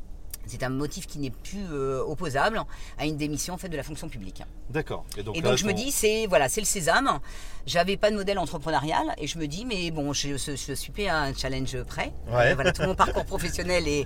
c'est 0.47 0.63
un 0.65 0.69
motif 0.71 1.07
qui 1.07 1.19
n'est 1.19 1.31
plus 1.31 1.65
euh, 1.73 2.03
opposable 2.05 2.63
à 2.99 3.07
une 3.07 3.17
démission 3.17 3.55
en 3.55 3.59
fait 3.59 3.69
de 3.69 3.77
la 3.77 3.83
fonction 3.83 4.09
publique. 4.09 4.43
D'accord. 4.71 5.05
Et 5.17 5.23
donc, 5.23 5.37
Et 5.37 5.41
là, 5.41 5.51
donc 5.51 5.59
je 5.59 5.67
me 5.67 5.73
dis, 5.73 5.91
c'est 5.93 6.27
voilà, 6.27 6.49
c'est 6.49 6.61
le 6.61 6.67
sésame. 6.67 7.21
J'avais 7.67 7.97
pas 7.97 8.11
de 8.11 8.17
modèle 8.17 8.39
entrepreneurial 8.39 9.15
et 9.19 9.27
je 9.29 9.39
me 9.39 9.47
dis, 9.47 9.65
mais 9.65 9.91
bon, 9.93 10.13
je, 10.13 10.37
je, 10.37 10.57
je 10.57 10.73
suis 10.73 10.91
prêt 10.91 11.07
à 11.07 11.21
un 11.21 11.35
challenge 11.35 11.81
prêt. 11.85 12.13
Ouais. 12.29 12.51
Euh, 12.51 12.55
voilà, 12.55 12.73
tout 12.73 12.83
mon 12.83 12.95
parcours 13.05 13.25
professionnel 13.25 13.87
est, 13.87 14.05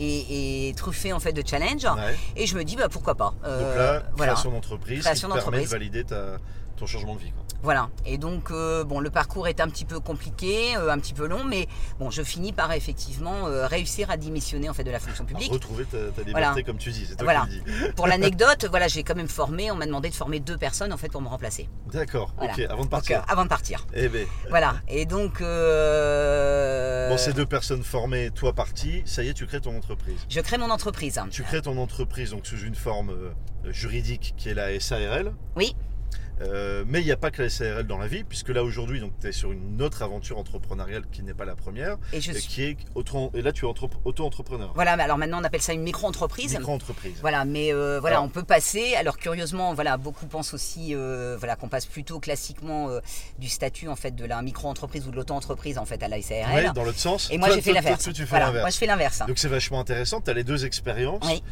est, 0.00 0.68
est 0.70 0.76
truffé 0.76 1.12
en 1.12 1.20
fait 1.20 1.32
de 1.32 1.46
challenge. 1.46 1.84
Ouais. 1.84 2.16
Et 2.34 2.46
je 2.46 2.56
me 2.56 2.64
dis, 2.64 2.74
bah 2.76 2.88
pourquoi 2.88 3.14
pas. 3.14 3.30
Donc 3.30 3.44
Euh, 3.44 3.98
là, 4.00 4.02
voilà, 4.16 4.32
création 4.32 4.50
d'entreprise 4.50 5.00
Création 5.00 5.28
qui 5.28 5.34
te 5.38 5.40
permet 5.42 5.60
de 5.62 5.66
valider 5.68 6.04
ta, 6.04 6.38
ton 6.76 6.86
changement 6.86 7.14
de 7.14 7.20
vie. 7.20 7.30
Quoi. 7.30 7.44
Voilà. 7.66 7.90
Et 8.04 8.16
donc 8.16 8.52
euh, 8.52 8.84
bon, 8.84 9.00
le 9.00 9.10
parcours 9.10 9.48
est 9.48 9.58
un 9.58 9.68
petit 9.68 9.84
peu 9.84 9.98
compliqué, 9.98 10.76
euh, 10.76 10.88
un 10.88 11.00
petit 11.00 11.14
peu 11.14 11.26
long, 11.26 11.42
mais 11.42 11.66
bon, 11.98 12.12
je 12.12 12.22
finis 12.22 12.52
par 12.52 12.70
effectivement 12.70 13.48
euh, 13.48 13.66
réussir 13.66 14.08
à 14.08 14.16
démissionner 14.16 14.68
en 14.68 14.72
fait 14.72 14.84
de 14.84 14.90
la 14.92 15.00
fonction 15.00 15.24
publique. 15.24 15.50
retrouver 15.50 15.84
ta, 15.84 15.98
ta 15.98 16.22
liberté 16.22 16.30
Voilà. 16.30 16.62
comme 16.62 16.78
tu 16.78 16.92
dis. 16.92 17.08
Toi 17.08 17.24
Voilà. 17.24 17.46
qui 17.50 17.60
dis. 17.60 17.92
Pour 17.96 18.06
l'anecdote, 18.06 18.66
voilà, 18.70 18.86
j'ai 18.86 19.02
quand 19.02 19.16
même 19.16 19.26
formé. 19.26 19.72
On 19.72 19.74
m'a 19.74 19.86
demandé 19.86 20.10
de 20.10 20.14
former 20.14 20.38
deux 20.38 20.56
personnes 20.56 20.92
en 20.92 20.96
fait 20.96 21.08
pour 21.08 21.20
me 21.20 21.26
remplacer. 21.26 21.68
D'accord. 21.92 22.32
Voilà. 22.36 22.52
Ok. 22.52 22.60
Avant 22.70 22.84
de 22.84 22.88
partir. 22.88 23.24
avant 23.26 23.42
de 23.42 23.48
partir. 23.48 23.84
Eh 23.94 24.08
ben. 24.08 24.28
Voilà. 24.48 24.76
Et 24.86 25.04
donc. 25.04 25.40
Bon, 25.40 27.18
ces 27.18 27.32
deux 27.32 27.46
personnes 27.46 27.82
formées, 27.82 28.30
toi 28.30 28.52
parti, 28.52 29.02
ça 29.06 29.24
y 29.24 29.28
est, 29.28 29.34
tu 29.34 29.44
crées 29.46 29.60
ton 29.60 29.76
entreprise. 29.76 30.20
Je 30.28 30.40
crée 30.40 30.56
mon 30.58 30.70
entreprise. 30.70 31.20
Tu 31.32 31.42
crées 31.42 31.62
ton 31.62 31.78
entreprise 31.78 32.30
donc 32.30 32.46
sous 32.46 32.60
une 32.60 32.76
forme 32.76 33.12
juridique 33.64 34.34
qui 34.36 34.50
est 34.50 34.54
la 34.54 34.78
SARL. 34.78 35.32
Oui. 35.56 35.74
Euh, 36.42 36.84
mais 36.86 37.00
il 37.00 37.04
n'y 37.06 37.12
a 37.12 37.16
pas 37.16 37.30
que 37.30 37.42
la 37.42 37.48
SARL 37.48 37.86
dans 37.86 37.96
la 37.96 38.06
vie, 38.08 38.22
puisque 38.22 38.50
là 38.50 38.62
aujourd'hui, 38.62 39.02
tu 39.20 39.26
es 39.26 39.32
sur 39.32 39.52
une 39.52 39.80
autre 39.80 40.02
aventure 40.02 40.36
entrepreneuriale 40.38 41.04
qui 41.10 41.22
n'est 41.22 41.32
pas 41.32 41.46
la 41.46 41.56
première, 41.56 41.96
Et 42.12 42.20
je 42.20 42.32
suis. 42.32 42.46
qui 42.46 42.62
est 42.64 42.76
auto- 42.94 43.30
et 43.34 43.40
là 43.40 43.52
tu 43.52 43.64
es 43.64 43.68
entre- 43.68 43.88
auto-entrepreneur, 44.04 44.72
Voilà, 44.74 44.96
mais 44.98 45.02
alors 45.04 45.16
maintenant 45.16 45.40
on 45.40 45.44
appelle 45.44 45.62
ça 45.62 45.72
une 45.72 45.82
micro-entreprise. 45.82 46.54
micro-entreprise. 46.54 47.14
Voilà, 47.22 47.44
mais 47.46 47.72
euh, 47.72 48.00
voilà, 48.00 48.16
Alors- 48.16 48.26
on 48.26 48.28
peut 48.28 48.42
passer. 48.42 48.94
Alors 48.96 49.16
curieusement, 49.16 49.72
voilà, 49.72 49.96
beaucoup 49.96 50.26
pensent 50.26 50.52
aussi, 50.52 50.94
euh, 50.94 51.36
voilà, 51.38 51.56
qu'on 51.56 51.68
passe 51.68 51.86
plutôt 51.86 52.20
classiquement 52.20 52.90
du 53.38 53.48
statut 53.48 53.88
en 53.88 53.96
fait 53.96 54.14
de 54.14 54.24
la 54.26 54.42
micro-entreprise 54.42 55.06
ou 55.06 55.10
de 55.10 55.16
l'auto-entreprise 55.16 55.78
en 55.78 55.86
fait 55.86 56.02
à 56.02 56.08
la 56.08 56.20
SARL. 56.20 56.54
Ouais, 56.54 56.72
dans 56.74 56.84
l'autre 56.84 56.98
sens. 56.98 57.28
Et 57.30 57.38
moi 57.38 57.48
j'ai 57.50 57.62
fait 57.62 57.72
l'inverse. 57.72 58.06
Voilà, 58.28 58.52
moi 58.52 58.68
je 58.70 58.76
fais 58.76 58.86
l'inverse. 58.86 59.22
Donc 59.26 59.38
c'est 59.38 59.48
vachement 59.48 59.80
intéressant, 59.80 60.20
tu 60.20 60.28
as 60.30 60.34
les 60.34 60.44
deux 60.44 60.66
expériences. 60.66 61.24
Oui. 61.26 61.42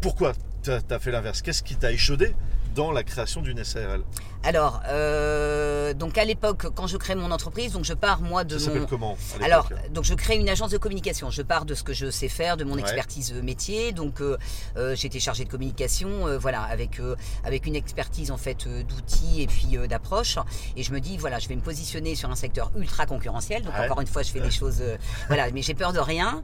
Pourquoi 0.00 0.32
tu 0.62 0.70
as, 0.70 0.98
fait 1.00 1.10
l'inverse? 1.10 1.42
Qu'est-ce 1.42 1.62
qui 1.62 1.74
t'a 1.76 1.90
échaudé? 1.90 2.34
Dans 2.74 2.92
la 2.92 3.02
création 3.02 3.40
d'une 3.40 3.62
SARL 3.64 4.02
Alors, 4.44 4.80
euh, 4.86 5.94
donc 5.94 6.16
à 6.18 6.24
l'époque, 6.24 6.66
quand 6.74 6.86
je 6.86 6.96
crée 6.96 7.14
mon 7.14 7.30
entreprise, 7.30 7.72
donc 7.72 7.84
je 7.84 7.92
pars 7.94 8.20
moi 8.20 8.44
de 8.44 8.56
Ça 8.58 8.66
s'appelle 8.66 8.82
mon. 8.82 8.86
comment 8.86 9.16
Alors, 9.42 9.68
donc 9.90 10.04
je 10.04 10.14
crée 10.14 10.36
une 10.36 10.48
agence 10.48 10.70
de 10.70 10.78
communication. 10.78 11.30
Je 11.30 11.42
pars 11.42 11.64
de 11.64 11.74
ce 11.74 11.82
que 11.82 11.92
je 11.92 12.10
sais 12.10 12.28
faire, 12.28 12.56
de 12.56 12.64
mon 12.64 12.74
Ouais. 12.74 12.80
expertise 12.82 13.32
euh, 13.34 13.42
métier. 13.42 13.92
Donc, 13.92 14.20
euh, 14.20 14.36
euh, 14.76 14.94
j'étais 14.94 15.18
chargée 15.20 15.44
de 15.44 15.50
communication, 15.50 16.38
voilà, 16.38 16.62
avec 16.62 17.00
avec 17.44 17.66
une 17.66 17.74
expertise 17.76 18.30
en 18.30 18.36
fait 18.36 18.68
d'outils 18.86 19.42
et 19.42 19.46
puis 19.46 19.76
d'approche. 19.88 20.38
Et 20.76 20.82
je 20.82 20.92
me 20.92 21.00
dis, 21.00 21.16
voilà, 21.16 21.38
je 21.38 21.48
vais 21.48 21.56
me 21.56 21.60
positionner 21.60 22.14
sur 22.14 22.30
un 22.30 22.36
secteur 22.36 22.70
ultra 22.76 23.06
concurrentiel. 23.06 23.62
Donc 23.62 23.74
Ouais. 23.74 23.84
encore 23.86 24.00
une 24.00 24.06
fois, 24.06 24.22
je 24.22 24.30
fais 24.30 24.40
des 24.40 24.50
choses, 24.50 24.82
voilà, 25.28 25.50
mais 25.52 25.62
j'ai 25.62 25.74
peur 25.74 25.92
de 25.92 25.98
rien. 26.00 26.42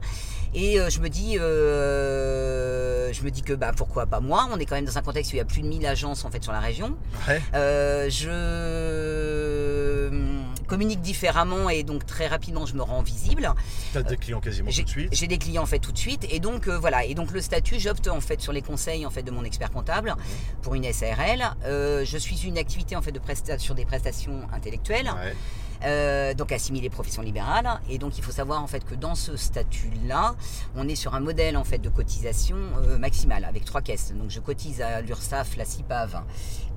Et 0.57 0.79
euh, 0.79 0.89
je 0.89 1.01
me 1.01 1.09
dis, 1.09 1.37
euh, 1.37 3.11
je 3.11 3.21
me 3.23 3.29
dis 3.29 3.41
que 3.41 3.51
bah 3.51 3.71
pourquoi 3.75 4.05
pas 4.05 4.21
moi? 4.21 4.47
On 4.53 4.57
est 4.57 4.65
quand 4.65 4.75
même 4.75 4.85
dans 4.85 4.97
un 4.97 5.01
contexte 5.01 5.33
où 5.33 5.35
il 5.35 5.39
y 5.39 5.41
a 5.41 5.45
plus 5.45 5.61
de 5.61 5.67
1000 5.67 5.85
agences 5.85 6.23
en 6.23 6.31
fait 6.31 6.41
sur 6.41 6.53
la 6.53 6.61
région. 6.61 6.95
Ouais. 7.27 7.41
Euh, 7.53 8.09
je 8.09 10.07
hum, 10.07 10.43
communique 10.67 11.01
différemment 11.01 11.69
et 11.69 11.83
donc 11.83 12.05
très 12.05 12.27
rapidement 12.27 12.65
je 12.65 12.75
me 12.75 12.81
rends 12.83 13.01
visible. 13.01 13.53
T'as 13.93 14.01
des 14.03 14.15
clients 14.17 14.39
quasiment 14.39 14.71
tout 14.71 14.81
de 14.83 14.87
suite. 14.89 15.09
j'ai 15.11 15.27
des 15.27 15.37
clients 15.37 15.63
en 15.63 15.67
fait 15.67 15.79
tout 15.79 15.91
de 15.91 15.97
suite 15.97 16.25
et 16.31 16.39
donc 16.39 16.67
euh, 16.67 16.77
voilà 16.77 17.03
et 17.05 17.13
donc 17.15 17.31
le 17.31 17.41
statut 17.41 17.79
j'opte 17.79 18.07
en 18.07 18.21
fait 18.21 18.39
sur 18.41 18.53
les 18.53 18.61
conseils 18.61 19.05
en 19.05 19.09
fait 19.09 19.23
de 19.23 19.31
mon 19.31 19.43
expert 19.43 19.71
comptable 19.71 20.15
pour 20.61 20.75
une 20.75 20.91
SARL. 20.91 21.43
Je 21.65 22.17
suis 22.17 22.43
une 22.47 22.57
activité 22.57 22.95
en 22.95 23.01
fait 23.01 23.11
de 23.11 23.19
presta- 23.19 23.59
sur 23.59 23.75
des 23.75 23.85
prestations 23.85 24.41
intellectuelles 24.53 25.09
Ouais. 25.15 25.35
Euh, 25.83 26.33
donc 26.33 26.51
assimilées 26.51 26.89
professions 26.89 27.21
libérales 27.21 27.79
et 27.89 27.97
donc 27.97 28.17
il 28.17 28.23
faut 28.23 28.31
savoir 28.31 28.63
en 28.63 28.67
fait 28.67 28.83
que 28.85 28.95
dans 28.95 29.15
ce 29.15 29.37
statut 29.37 29.91
là 30.07 30.35
on 30.75 30.87
est 30.87 30.95
sur 30.95 31.15
un 31.15 31.19
modèle 31.19 31.57
en 31.57 31.63
fait 31.63 31.79
de 31.79 31.89
cotisation 31.89 32.57
euh, 32.77 32.97
maximale 32.97 33.45
avec 33.45 33.65
trois 33.65 33.81
caisses 33.81 34.13
donc 34.17 34.29
je 34.29 34.39
cotise 34.39 34.81
à 34.81 35.01
l'URSSAF, 35.01 35.57
la 35.57 35.65
CIPAV 35.65 36.21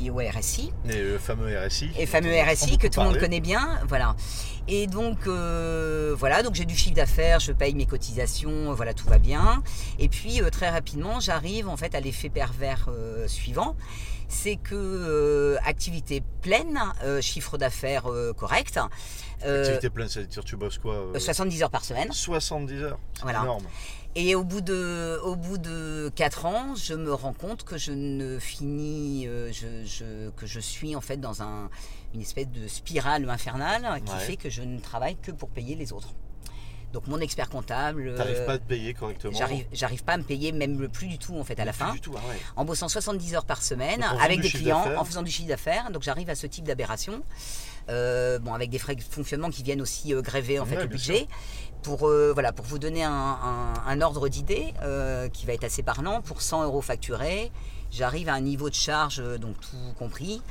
et 0.01 0.11
au 0.11 0.19
RSI 0.19 0.73
Et 0.89 1.03
le 1.03 1.19
fameux 1.19 1.59
RSI. 1.59 1.91
et 1.99 2.07
fameux 2.07 2.33
RSI 2.33 2.79
que 2.79 2.87
tout 2.87 3.01
le 3.01 3.07
monde 3.07 3.19
connaît 3.19 3.41
bien, 3.41 3.81
voilà. 3.89 4.15
Et 4.71 4.87
donc 4.87 5.27
euh, 5.27 6.15
voilà, 6.19 6.43
donc 6.43 6.55
j'ai 6.55 6.67
du 6.67 6.77
chiffre 6.77 6.95
d'affaires, 6.95 7.41
je 7.41 7.53
paye 7.53 7.75
mes 7.75 7.87
cotisations, 7.87 8.73
voilà 8.75 8.93
tout 8.93 9.09
va 9.09 9.19
bien. 9.19 9.63
Et 9.99 10.09
puis 10.09 10.43
euh, 10.43 10.51
très 10.51 10.69
rapidement, 10.69 11.21
j'arrive 11.21 11.69
en 11.69 11.77
fait 11.77 11.95
à 11.95 12.01
l'effet 12.01 12.29
pervers 12.29 12.87
euh, 12.89 13.27
suivant, 13.29 13.77
c'est 14.29 14.57
que 14.57 14.75
euh, 14.75 15.57
activité 15.65 16.23
pleine, 16.43 16.79
euh, 17.03 17.21
chiffre 17.21 17.59
d'affaires 17.59 18.11
euh, 18.11 18.33
correct, 18.33 18.79
Activité 19.43 19.89
pleine, 19.91 20.09
c'est-à-dire 20.09 20.45
tu 20.45 20.57
bosses 20.57 20.79
quoi 20.79 20.95
euh, 20.95 21.19
70 21.19 21.63
heures 21.63 21.71
par 21.71 21.85
semaine. 21.85 22.13
70 22.13 22.83
heures. 22.83 22.99
C'est 23.15 23.23
Voilà. 23.23 23.43
énorme. 23.43 23.65
Et 24.17 24.35
au 24.35 24.43
bout 24.43 24.61
de, 24.63 25.21
au 25.23 25.37
bout 25.37 25.59
de 25.59 26.11
4 26.17 26.47
ans, 26.47 26.75
je 26.75 26.95
me 26.95 27.13
rends 27.15 27.35
compte 27.35 27.63
que 27.63 27.79
je 27.79 27.93
ne 27.93 28.39
finis, 28.41 29.27
je, 29.27 29.85
je- 29.85 30.31
que 30.31 30.47
je 30.47 30.59
suis 30.59 30.97
en 30.97 31.01
fait 31.01 31.19
dans 31.19 31.43
un, 31.43 31.71
une 32.15 32.21
espèce 32.23 32.49
de 32.49 32.67
spirale 32.67 33.29
infernale 33.31 34.01
qui 34.05 34.13
Ouais. 34.13 34.19
fait 34.19 34.37
que 34.37 34.51
je 34.51 34.63
ne 34.63 34.81
travaille 34.81 35.17
que 35.17 35.31
pour 35.31 35.51
payer 35.51 35.77
les 35.77 35.93
autres. 35.93 36.15
Donc 36.93 37.07
mon 37.07 37.21
expert 37.21 37.51
comptable, 37.51 38.15
T'arrives 38.17 38.37
euh, 38.39 38.47
pas 38.47 38.53
à 38.55 38.59
te 38.59 38.65
payer 38.67 38.95
correctement. 38.95 39.37
j'arrive, 39.37 39.67
j'arrive 39.73 40.03
pas 40.05 40.15
à 40.15 40.17
me 40.17 40.23
payer 40.23 40.53
même 40.53 40.81
le 40.81 40.89
plus 40.89 41.07
du 41.07 41.19
tout 41.19 41.39
en 41.39 41.45
fait 41.45 41.61
à 41.61 41.65
la 41.67 41.73
fin. 41.75 41.93
Du 41.93 42.01
tout, 42.01 42.15
ah 42.17 42.21
ouais. 42.29 42.37
En 42.57 42.65
bossant 42.65 42.89
70 42.89 43.35
heures 43.35 43.45
par 43.45 43.63
semaine, 43.63 44.03
avec 44.23 44.41
des 44.41 44.49
clients, 44.49 44.85
en 44.97 45.05
faisant 45.05 45.23
du 45.23 45.31
chiffre 45.31 45.49
d'affaires, 45.49 45.91
donc 45.91 46.03
j'arrive 46.03 46.31
à 46.31 46.35
ce 46.35 46.47
type 46.47 46.65
d'aberration. 46.65 47.23
Euh, 47.91 48.39
bon, 48.39 48.53
avec 48.55 48.69
des 48.71 48.79
frais 48.79 48.95
de 48.95 49.03
fonctionnement 49.03 49.49
qui 49.51 49.63
viennent 49.63 49.81
aussi 49.81 50.13
euh, 50.15 50.21
gréver 50.21 50.59
en 50.61 50.67
fait 50.67 50.77
le 50.77 50.87
budget. 50.87 51.27
Pour, 51.83 52.09
euh, 52.09 52.33
voilà, 52.35 52.53
pour 52.53 52.67
vous 52.67 52.79
donner 52.79 53.05
un, 53.05 53.11
un- 53.13 53.75
un 53.87 54.01
ordre 54.03 54.29
d'idée 54.29 54.75
qui 55.33 55.47
va 55.47 55.53
être 55.53 55.65
assez 55.65 55.83
parlant, 55.83 56.21
pour 56.23 56.43
100 56.43 56.65
euros 56.65 56.81
facturés, 56.83 57.51
j'arrive 57.91 58.29
à 58.29 58.35
un 58.35 58.41
niveau 58.41 58.69
de 58.69 58.75
charge, 58.75 59.23
donc 59.39 59.55
tout 59.61 59.77
compris, 59.99 60.43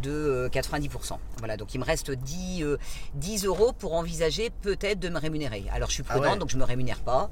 de 0.00 0.10
euh, 0.10 0.48
90%. 0.48 1.18
Voilà, 1.38 1.56
donc 1.56 1.74
il 1.74 1.78
me 1.80 1.84
reste 1.84 2.10
10, 2.10 2.62
euh, 2.62 2.78
10 3.14 3.44
euros 3.44 3.72
pour 3.72 3.94
envisager 3.94 4.50
peut-être 4.62 4.98
de 5.00 5.08
me 5.08 5.18
rémunérer. 5.18 5.64
Alors 5.72 5.88
je 5.88 5.94
suis 5.94 6.04
Ah 6.08 6.14
prudent, 6.14 6.32
ouais. 6.32 6.38
donc 6.38 6.50
je 6.50 6.56
me 6.56 6.64
rémunère 6.64 7.00
pas. 7.00 7.30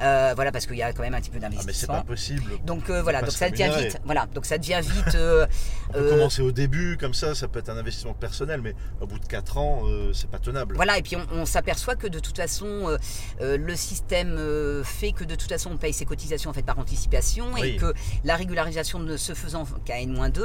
Euh, 0.00 0.32
voilà, 0.34 0.52
parce 0.52 0.66
qu'il 0.66 0.76
y 0.76 0.82
a 0.82 0.92
quand 0.92 1.02
même 1.02 1.14
un 1.14 1.20
petit 1.20 1.30
peu 1.30 1.38
Ah 1.42 1.48
mais 1.48 1.56
c'est 1.56 1.60
d'investissement. 1.62 1.94
pas 1.94 2.02
possible. 2.04 2.52
Donc 2.64 2.88
euh, 2.90 3.00
On 3.00 3.02
voilà, 3.02 3.20
donc 3.22 3.32
ça 3.32 3.50
devient 3.50 3.70
vite, 3.76 4.00
voilà, 4.04 4.26
donc 4.34 4.46
ça 4.46 4.58
devient 4.58 4.80
vite. 4.82 5.14
euh, 5.14 5.46
On 5.90 5.92
peut 5.92 5.98
euh, 5.98 6.10
commencer 6.10 6.42
au 6.42 6.52
début 6.52 6.96
comme 6.98 7.14
ça, 7.14 7.34
ça 7.34 7.48
peut 7.48 7.58
être 7.58 7.68
un 7.70 7.76
investissement 7.76 8.14
personnel, 8.14 8.60
mais 8.62 8.74
au 9.00 9.06
bout 9.06 9.18
de 9.18 9.26
4 9.26 9.58
ans, 9.58 9.82
euh, 9.86 10.12
c'est 10.12 10.30
pas 10.30 10.38
tenable. 10.38 10.74
Voilà, 10.76 10.98
et 10.98 11.02
puis 11.02 11.16
on, 11.16 11.26
on 11.32 11.46
s'aperçoit 11.46 11.96
que 11.96 12.06
de 12.06 12.18
toute 12.18 12.36
façon, 12.36 12.66
euh, 12.66 12.96
euh, 13.40 13.56
le 13.58 13.74
système 13.76 14.36
euh, 14.38 14.84
fait 14.84 15.12
que 15.12 15.24
de 15.24 15.34
toute 15.34 15.48
façon, 15.50 15.70
on 15.72 15.76
paye 15.76 15.92
ses 15.92 16.04
cotisations 16.04 16.50
en 16.50 16.54
fait 16.54 16.62
par 16.62 16.78
anticipation 16.78 17.46
Oui. 17.54 17.62
et 17.62 17.76
que 17.76 17.92
la 18.24 18.36
régularisation 18.36 18.98
ne 18.98 19.16
se 19.16 19.34
faisant 19.34 19.66
qu'à 19.84 20.00
N-2, 20.00 20.42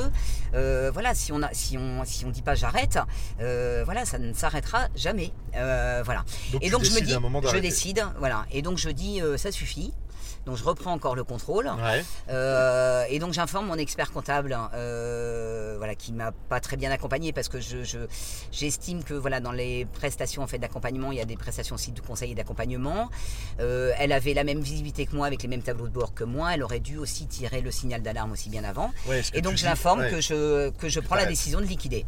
euh, 0.55 0.91
voilà, 0.93 1.13
si 1.13 1.31
on 1.31 1.41
a, 1.41 1.49
si 1.53 1.77
on, 1.77 2.03
si 2.05 2.25
on 2.25 2.29
dit 2.29 2.41
pas 2.41 2.55
j'arrête, 2.55 2.97
euh, 3.41 3.83
voilà, 3.85 4.05
ça 4.05 4.17
ne 4.19 4.33
s'arrêtera 4.33 4.87
jamais. 4.95 5.31
Euh, 5.55 6.01
voilà. 6.03 6.23
Donc, 6.51 6.63
et 6.63 6.69
donc 6.69 6.83
je 6.83 6.91
me 6.91 7.01
dis, 7.01 7.13
je 7.53 7.57
décide, 7.59 8.03
voilà, 8.17 8.45
et 8.51 8.61
donc 8.61 8.77
je 8.77 8.89
dis 8.89 9.21
euh, 9.21 9.37
ça 9.43 9.51
suffit. 9.51 9.93
Donc 10.45 10.57
je 10.57 10.63
reprends 10.63 10.91
encore 10.91 11.15
le 11.15 11.23
contrôle. 11.23 11.67
Ouais. 11.67 12.03
Euh, 12.29 13.05
et 13.09 13.19
donc 13.19 13.31
j'informe 13.33 13.67
mon 13.67 13.75
expert 13.77 14.11
comptable, 14.11 14.57
euh, 14.73 15.75
voilà, 15.77 15.95
qui 15.95 16.11
m'a 16.11 16.31
pas 16.49 16.59
très 16.59 16.75
bien 16.75 16.91
accompagné 16.91 17.31
parce 17.31 17.47
que 17.49 17.59
je, 17.61 17.83
je- 17.83 18.07
j'estime 18.51 19.03
que 19.03 19.13
voilà 19.13 19.39
dans 19.39 19.51
les 19.53 19.85
prestations 19.85 20.41
en 20.43 20.47
fait 20.47 20.57
d'accompagnement, 20.59 21.11
il 21.11 21.17
y 21.17 21.21
a 21.21 21.25
des 21.25 21.37
prestations 21.37 21.75
aussi 21.75 21.91
de 21.91 22.01
conseil 22.01 22.31
et 22.31 22.35
d'accompagnement. 22.35 23.09
Euh, 23.59 23.93
elle 23.97 24.11
avait 24.11 24.33
la 24.33 24.43
même 24.43 24.59
visibilité 24.59 25.05
que 25.05 25.15
moi 25.15 25.27
avec 25.27 25.41
les 25.43 25.47
mêmes 25.49 25.63
tableaux 25.63 25.87
de 25.87 25.93
bord 25.93 26.13
que 26.13 26.23
moi. 26.25 26.53
Elle 26.53 26.63
aurait 26.63 26.79
dû 26.81 26.97
aussi 26.97 27.25
tirer 27.27 27.61
le 27.61 27.71
signal 27.71 28.01
d'alarme 28.01 28.31
aussi 28.33 28.49
bien 28.49 28.63
avant. 28.65 28.91
Ouais, 29.07 29.21
Et 29.33 29.41
donc 29.41 29.55
je 29.57 29.65
l'informe 29.65 30.01
ouais. 30.01 30.09
que 30.11 30.19
je 30.21 30.69
que 30.71 30.89
je 30.89 30.99
prends 30.99 31.15
la 31.15 31.25
décision 31.25 31.59
de 31.59 31.65
liquider. 31.65 32.05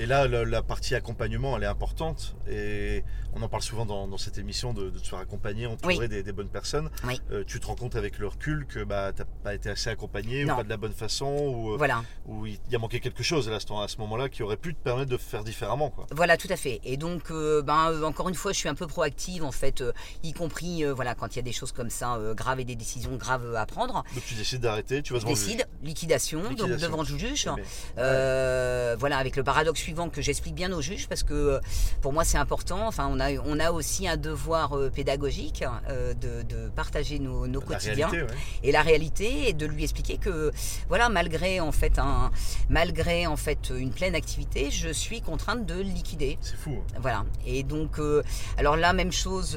Et 0.00 0.06
là, 0.06 0.28
la, 0.28 0.44
la 0.44 0.62
partie 0.62 0.94
accompagnement, 0.94 1.56
elle 1.56 1.64
est 1.64 1.66
importante. 1.66 2.36
Et 2.48 3.02
on 3.34 3.42
en 3.42 3.48
parle 3.48 3.62
souvent 3.62 3.86
dans, 3.86 4.08
dans 4.08 4.18
cette 4.18 4.38
émission 4.38 4.72
de, 4.72 4.90
de 4.90 4.98
te 4.98 5.06
faire 5.06 5.18
accompagner, 5.18 5.66
entourer 5.66 5.96
Oui. 5.98 6.08
des, 6.08 6.22
des 6.22 6.32
bonnes 6.32 6.48
personnes. 6.48 6.90
Oui. 7.04 7.20
Euh, 7.30 7.44
tu 7.46 7.60
te 7.60 7.66
rends 7.66 7.74
compte 7.76 7.94
avec 7.96 8.18
le 8.18 8.26
recul 8.28 8.66
que 8.66 8.82
bah, 8.84 9.12
tu 9.12 9.20
n'as 9.22 9.26
pas 9.44 9.54
été 9.54 9.70
assez 9.70 9.90
accompagné, 9.90 10.44
Non. 10.44 10.54
ou 10.54 10.56
pas 10.58 10.64
de 10.64 10.68
la 10.68 10.76
bonne 10.76 10.92
façon, 10.92 11.26
ou, 11.26 11.72
euh, 11.74 11.76
Voilà. 11.76 12.02
ou 12.26 12.46
il 12.46 12.58
y 12.70 12.76
a 12.76 12.78
manqué 12.78 13.00
quelque 13.00 13.22
chose 13.22 13.48
à 13.50 13.60
ce 13.60 13.66
temps- 13.66 13.80
à 13.80 13.88
ce 13.88 13.98
moment-là 13.98 14.28
qui 14.28 14.42
aurait 14.42 14.56
pu 14.56 14.74
te 14.74 14.82
permettre 14.82 15.10
de 15.10 15.16
faire 15.16 15.44
différemment. 15.44 15.90
Quoi. 15.90 16.06
Voilà, 16.12 16.36
tout 16.36 16.48
à 16.50 16.56
fait. 16.56 16.80
Et 16.84 16.96
donc, 16.96 17.30
euh, 17.30 17.62
ben, 17.62 18.02
encore 18.04 18.28
une 18.28 18.34
fois, 18.34 18.52
je 18.52 18.58
suis 18.58 18.68
un 18.68 18.74
peu 18.74 18.86
proactive, 18.86 19.44
en 19.44 19.52
fait, 19.52 19.80
euh, 19.80 19.92
y 20.22 20.32
compris 20.32 20.84
voilà, 20.84 21.14
quand 21.14 21.34
il 21.34 21.36
y 21.36 21.40
a 21.40 21.42
des 21.42 21.52
choses 21.52 21.72
comme 21.72 21.90
ça 21.90 22.18
graves 22.36 22.60
et 22.60 22.64
des 22.64 22.76
décisions 22.76 23.16
graves 23.16 23.54
à 23.54 23.66
prendre. 23.66 23.94
Donc 24.14 24.24
tu 24.26 24.34
décides 24.34 24.60
d'arrêter, 24.60 25.02
tu 25.02 25.12
vas 25.12 25.18
devant 25.18 25.30
décide, 25.30 25.66
liquidation, 25.82 26.42
donc 26.54 26.70
devant 26.70 27.02
le 27.02 27.04
juge. 27.18 27.48
Mais- 27.56 27.62
Euh, 27.98 28.96
voilà, 28.98 29.18
avec 29.18 29.36
le 29.36 29.42
paradoxe 29.44 29.80
suivant 29.80 30.08
que 30.08 30.22
j'explique 30.22 30.54
bien 30.54 30.72
aux 30.72 30.80
juges, 30.82 31.08
parce 31.08 31.22
que 31.22 31.60
pour 32.00 32.12
moi 32.12 32.24
c'est 32.24 32.38
important. 32.38 32.86
Enfin, 32.86 33.08
on 33.10 33.17
a, 33.20 33.30
on 33.44 33.58
a 33.60 33.70
aussi 33.72 34.06
un 34.08 34.16
devoir 34.16 34.76
euh, 34.76 34.90
pédagogique 34.90 35.64
euh, 35.90 36.14
de, 36.14 36.42
de 36.42 36.68
partager 36.70 37.18
nos, 37.18 37.46
quotidiens 37.60 38.08
réalité, 38.08 38.32
ouais. 38.32 38.38
et 38.62 38.72
la 38.72 38.82
réalité 38.82 39.48
et 39.48 39.52
de 39.52 39.66
lui 39.66 39.82
expliquer 39.84 40.16
que 40.18 40.52
voilà 40.88 41.08
malgré 41.08 41.60
en 41.60 41.72
fait 41.72 41.98
un 41.98 42.30
malgré 42.68 43.26
en 43.26 43.36
fait 43.36 43.72
une 43.76 43.90
pleine 43.90 44.14
activité 44.14 44.70
je 44.70 44.88
suis 44.90 45.20
contrainte 45.20 45.66
de 45.66 45.80
liquider 45.80 46.38
C'est 46.40 46.56
fou. 46.56 46.78
hein. 46.94 46.98
voilà 47.00 47.24
et 47.46 47.62
donc 47.62 47.98
euh, 47.98 48.22
alors 48.56 48.76
là 48.76 48.92
même 48.92 49.12
chose 49.12 49.56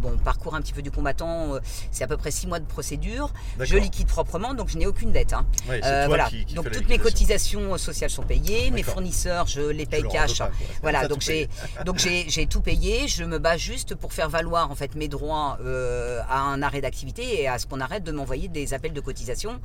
bon 0.00 0.16
parcours 0.22 0.54
un 0.54 0.60
petit 0.60 0.72
peu 0.72 0.82
du 0.82 0.90
combattant 0.90 1.58
c'est 1.90 2.04
à 2.04 2.06
peu 2.06 2.16
près 2.16 2.30
six 2.30 2.46
mois 2.46 2.60
de 2.60 2.66
procédure 2.66 3.32
je 3.60 3.76
liquide 3.76 4.06
proprement 4.08 4.54
donc 4.54 4.68
je 4.68 4.78
n'ai 4.78 4.86
aucune 4.86 5.12
dette 5.12 5.32
hein. 5.32 5.46
Ouais, 5.68 5.80
Euh, 5.84 6.04
voilà 6.06 6.24
qui, 6.28 6.44
qui 6.44 6.54
donc 6.54 6.70
toutes 6.70 6.88
mes 6.88 6.98
cotisations 6.98 7.76
sociales 7.78 8.10
sont 8.10 8.22
payées 8.22 8.70
mes 8.70 8.82
fournisseurs 8.82 9.46
je 9.46 9.60
les 9.62 9.86
paye 9.86 10.04
cash 10.08 10.38
pas, 10.38 10.50
voilà, 10.82 11.08
donc 11.08 11.20
j'ai 11.20 11.48
donc 11.84 11.98
j'ai 11.98 12.46
tout 12.46 12.60
payé. 12.60 12.73
Je 12.82 13.22
me 13.24 13.38
bats 13.38 13.56
juste 13.56 13.94
pour 13.94 14.12
faire 14.12 14.28
valoir 14.28 14.70
en 14.70 14.74
fait 14.74 14.96
mes 14.96 15.06
droits 15.08 15.58
euh, 15.64 16.20
à 16.28 16.40
un 16.40 16.60
arrêt 16.62 16.80
d'activité 16.80 17.42
et 17.42 17.48
à 17.48 17.58
ce 17.58 17.66
qu'on 17.66 17.80
arrête 17.80 18.02
de 18.02 18.10
m'envoyer 18.12 18.48
des 18.48 18.74
appels 18.74 18.92
de 18.92 19.00
cotisation 19.00 19.60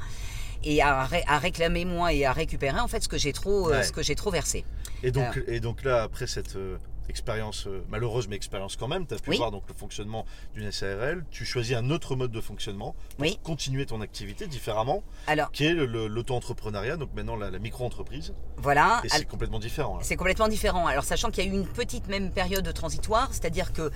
et 0.64 0.82
à, 0.84 1.06
ré- 1.06 1.24
à 1.28 1.40
réclamer 1.40 1.86
moi 1.86 2.14
et 2.14 2.26
à 2.26 2.34
récupérer 2.34 2.80
en 2.80 2.88
fait 2.88 3.02
ce 3.02 3.08
que 3.10 3.18
j'ai 3.18 3.34
trop 3.34 3.70
euh, 3.70 3.78
Ouais. 3.78 3.84
ce 3.84 3.92
que 3.92 4.04
j'ai 4.04 4.14
trop 4.16 4.30
versé. 4.30 4.64
Et 5.02 5.12
donc, 5.12 5.42
et 5.48 5.60
donc 5.60 5.84
là, 5.84 6.04
après 6.04 6.28
cette 6.28 6.56
euh, 6.56 6.78
expérience 7.10 7.68
euh, 7.68 7.84
malheureuse, 7.90 8.28
mais 8.28 8.36
expérience 8.36 8.76
quand 8.76 8.88
même, 8.88 9.06
tu 9.08 9.14
as 9.16 9.18
pu 9.20 9.32
Oui. 9.32 9.38
voir 9.38 9.52
donc, 9.52 9.64
le 9.68 9.74
fonctionnement 9.74 10.26
d'une 10.54 10.72
SARL, 10.72 11.26
tu 11.32 11.46
choisis 11.46 11.76
un 11.76 11.90
autre 11.90 12.16
mode 12.16 12.32
de 12.32 12.42
fonctionnement 12.42 12.96
pour 13.18 13.22
Oui. 13.26 13.40
continuer 13.44 13.86
ton 13.86 14.02
activité 14.02 14.48
différemment, 14.48 15.04
Alors 15.28 15.52
qui 15.52 15.66
est 15.66 15.74
l'auto-entrepreneuriat, 15.74 16.98
donc 16.98 17.10
maintenant 17.16 17.36
la, 17.36 17.50
la 17.52 17.60
micro-entreprise. 17.60 18.34
voilà. 18.58 19.02
Et 19.04 19.10
c'est 19.10 19.26
complètement 19.26 19.60
différent. 19.60 19.98
là. 19.98 20.04
C'est 20.04 20.16
complètement 20.16 20.48
différent. 20.48 20.88
Alors 20.88 21.04
sachant 21.04 21.32
qu'il 21.32 21.44
y 21.44 21.48
a 21.48 21.50
eu 21.50 21.54
une 21.54 21.68
petite 21.68 22.08
même 22.08 22.32
période 22.32 22.64
de 22.64 22.72
transitoire, 22.72 23.30
c'est-à-dire 23.32 23.74
que, 23.74 23.92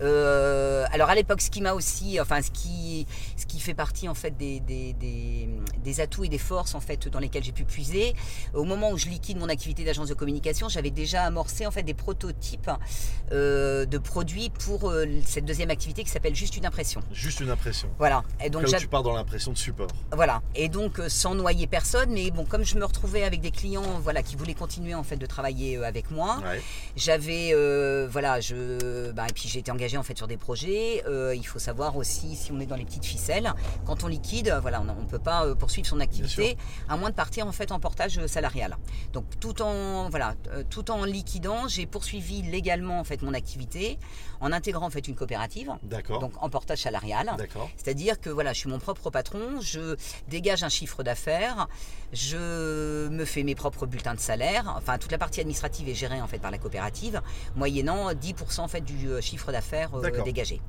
euh, 0.00 0.84
alors 0.92 1.08
à 1.10 1.14
l'époque, 1.14 1.40
ce 1.40 1.50
qui 1.50 1.60
m'a 1.60 1.72
aussi, 1.72 2.20
enfin 2.20 2.42
ce 2.42 2.50
qui, 2.50 3.06
ce 3.36 3.46
qui 3.46 3.60
fait 3.60 3.74
partie 3.74 4.08
en 4.08 4.14
fait 4.14 4.36
des, 4.36 4.60
des, 4.60 4.92
des, 4.94 5.48
des 5.78 6.00
atouts 6.00 6.24
et 6.24 6.28
des 6.28 6.38
forces 6.38 6.74
en 6.74 6.80
fait 6.80 7.08
dans 7.08 7.18
lesquels 7.18 7.44
j'ai 7.44 7.52
pu 7.52 7.64
puiser, 7.64 8.14
au 8.54 8.64
moment 8.64 8.90
où 8.90 8.98
je 8.98 9.06
liquide 9.08 9.38
mon 9.38 9.48
activité 9.48 9.84
d'agence 9.84 10.08
de 10.08 10.14
communication, 10.14 10.68
j'avais 10.68 10.90
déjà 10.90 11.22
amorcé 11.24 11.66
en 11.66 11.70
fait 11.70 11.82
des 11.82 11.94
prototypes 11.94 12.53
euh, 13.32 13.86
de 13.86 13.96
produits 13.96 14.50
pour 14.50 14.90
euh, 14.90 15.06
cette 15.24 15.46
deuxième 15.46 15.70
activité 15.70 16.04
qui 16.04 16.10
s'appelle 16.10 16.34
juste 16.34 16.58
une 16.58 16.66
impression. 16.66 17.00
Juste 17.10 17.40
une 17.40 17.48
impression. 17.48 17.88
Voilà. 17.98 18.22
Et 18.44 18.50
donc 18.50 18.70
Là 18.70 18.78
tu 18.78 18.86
pars 18.86 19.02
dans 19.02 19.14
l'impression 19.14 19.50
de 19.52 19.56
support. 19.56 19.88
Voilà. 20.12 20.42
Et 20.54 20.68
donc 20.68 21.00
sans 21.08 21.34
noyer 21.34 21.66
personne, 21.66 22.10
mais 22.10 22.30
bon, 22.30 22.44
comme 22.44 22.64
je 22.64 22.76
me 22.76 22.84
retrouvais 22.84 23.24
avec 23.24 23.40
des 23.40 23.50
clients, 23.50 23.98
voilà, 24.02 24.22
qui 24.22 24.36
voulaient 24.36 24.54
continuer 24.54 24.94
en 24.94 25.02
fait 25.04 25.16
de 25.16 25.24
travailler 25.24 25.82
avec 25.82 26.10
moi, 26.10 26.42
j'avais, 26.96 27.54
voilà, 28.06 28.40
je, 28.40 29.10
bah, 29.12 29.26
et 29.28 29.32
puis 29.32 29.48
j'ai 29.48 29.60
été 29.60 29.70
engagé 29.70 29.96
en 29.96 30.02
fait 30.02 30.16
sur 30.16 30.26
des 30.26 30.36
projets. 30.36 31.02
il 31.34 31.46
faut 31.46 31.58
savoir 31.58 31.96
aussi 31.96 32.36
si 32.36 32.52
on 32.52 32.60
est 32.60 32.66
dans 32.66 32.76
les 32.76 32.84
petites 32.84 33.06
ficelles, 33.06 33.52
quand 33.86 34.04
on 34.04 34.08
liquide, 34.08 34.54
voilà, 34.60 34.82
on 34.82 35.02
ne 35.02 35.08
peut 35.08 35.18
pas 35.18 35.54
poursuivre 35.54 35.88
son 35.88 36.00
activité 36.00 36.58
à 36.90 36.96
moins 36.98 37.10
de 37.10 37.14
partir 37.14 37.46
en 37.46 37.52
fait 37.52 37.72
en 37.72 37.80
portage 37.80 38.24
salarial. 38.26 38.76
Donc 39.14 39.24
tout 39.40 39.62
en 39.62 40.10
voilà, 40.10 40.34
tout 40.68 40.90
en 40.90 41.04
liquidant, 41.04 41.68
j'ai 41.68 41.86
poursuivi 41.86 42.42
légalement 42.50 43.00
en 43.00 43.04
fait 43.04 43.22
mon 43.22 43.34
activité 43.34 43.98
en 44.40 44.52
intégrant 44.52 44.86
en 44.86 44.90
fait 44.90 45.08
une 45.08 45.14
coopérative. 45.14 45.72
Donc 46.20 46.32
en 46.40 46.48
portage 46.48 46.82
salarial. 46.82 47.30
C'est-à-dire 47.76 48.20
que 48.20 48.30
voilà, 48.30 48.52
je 48.52 48.58
suis 48.58 48.68
mon 48.68 48.78
propre 48.78 49.10
patron, 49.10 49.60
je 49.60 49.96
dégage 50.28 50.62
un 50.62 50.68
chiffre 50.68 51.02
d'affaires, 51.02 51.68
je 52.12 53.08
me 53.08 53.24
fais 53.24 53.42
mes 53.42 53.54
propres 53.54 53.86
bulletins 53.86 54.14
de 54.14 54.20
salaire. 54.20 54.74
Enfin, 54.76 54.98
toute 54.98 55.12
la 55.12 55.18
partie 55.18 55.40
administrative 55.40 55.88
est 55.88 55.94
gérée 55.94 56.20
en 56.20 56.26
fait 56.26 56.38
par 56.38 56.50
la 56.50 56.58
coopérative, 56.58 57.20
moyennant 57.56 58.12
10% 58.12 58.60
en 58.60 58.68
fait 58.68 58.82
du 58.82 59.08
euh, 59.08 59.20
chiffre 59.20 59.52
d'affaires 59.52 59.94
euh, 59.94 60.22
dégagé. 60.22 60.60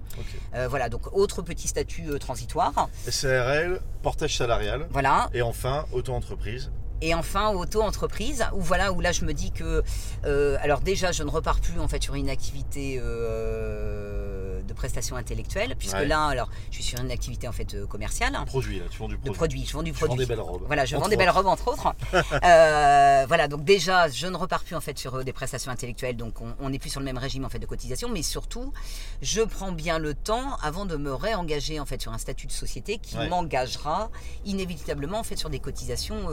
Euh, 0.54 0.68
voilà, 0.68 0.90
donc 0.90 1.16
autre 1.16 1.42
petit 1.42 1.68
statut 1.68 2.18
transitoire. 2.20 2.90
SARL, 3.08 3.82
portage 4.02 4.38
salarial. 4.38 4.88
Voilà. 4.92 5.30
Et 5.34 5.42
enfin, 5.42 5.86
auto-entreprise. 5.92 6.72
Et 7.02 7.14
enfin, 7.14 7.54
auto-entreprise, 7.54 8.46
où 8.54 8.62
voilà, 8.62 8.92
où 8.92 9.02
là 9.02 9.12
je 9.12 9.26
me 9.26 9.34
dis 9.34 9.52
que, 9.52 9.84
euh, 10.26 10.58
alors 10.62 10.80
déjà, 10.80 11.12
je 11.12 11.24
ne 11.24 11.30
repars 11.30 11.60
plus 11.60 11.80
en 11.80 11.88
fait 11.88 12.02
sur 12.02 12.16
une 12.16 12.30
activité 12.30 13.00
euh, 13.02 14.35
de 14.66 14.74
prestation 14.74 15.16
intellectuelle, 15.16 15.76
puisque 15.78 16.00
là, 16.00 16.26
alors, 16.28 16.50
je 16.70 16.76
suis 16.76 16.84
sur 16.84 17.00
une 17.00 17.12
activité 17.12 17.48
en 17.48 17.52
fait 17.52 17.74
euh, 17.74 17.86
commerciale. 17.86 18.34
Produit, 18.46 18.80
là, 18.80 18.86
tu 18.90 18.98
vends 18.98 19.08
du 19.08 19.18
produit. 19.18 19.32
De 19.32 19.36
produit, 19.36 19.66
je 19.66 19.74
vends 19.74 19.84
du 19.84 19.94
produit. 19.94 20.16
Je 20.16 20.22
vends 20.22 20.24
des 20.24 20.26
belles 20.26 20.40
robes. 20.40 20.64
Voilà, 20.66 20.86
je 20.86 20.96
vends 20.96 21.08
des 21.08 21.18
belles 21.18 21.30
robes 21.30 21.48
entre 21.48 21.68
autres. 21.70 21.94
voilà, 23.28 23.48
donc 23.48 23.64
déjà, 23.64 24.08
je 24.08 24.28
ne 24.28 24.38
repars 24.38 24.64
plus 24.64 24.76
en 24.76 24.82
fait 24.82 24.98
sur 24.98 25.24
des 25.24 25.34
prestations 25.34 25.72
intellectuelles, 25.72 26.18
donc 26.18 26.36
on 26.60 26.70
n'est 26.70 26.80
plus 26.80 26.90
sur 26.90 27.00
le 27.00 27.06
même 27.06 27.18
régime 27.18 27.46
en 27.46 27.50
fait 27.50 27.60
de 27.60 27.66
cotisation, 27.66 28.10
mais 28.10 28.22
surtout, 28.22 28.74
je 29.22 29.42
prends 29.42 29.72
bien 29.72 30.00
le 30.00 30.14
temps 30.14 30.58
avant 30.62 30.86
de 30.86 30.96
me 30.98 31.14
réengager 31.14 31.80
en 31.80 31.86
fait 31.86 32.02
sur 32.02 32.12
un 32.12 32.18
statut 32.18 32.48
de 32.48 32.52
société 32.52 32.98
qui 32.98 33.18
m'engagera 33.18 34.10
inévitablement 34.46 35.20
en 35.20 35.24
fait 35.24 35.38
sur 35.38 35.50
des 35.50 35.60
cotisations. 35.60 36.28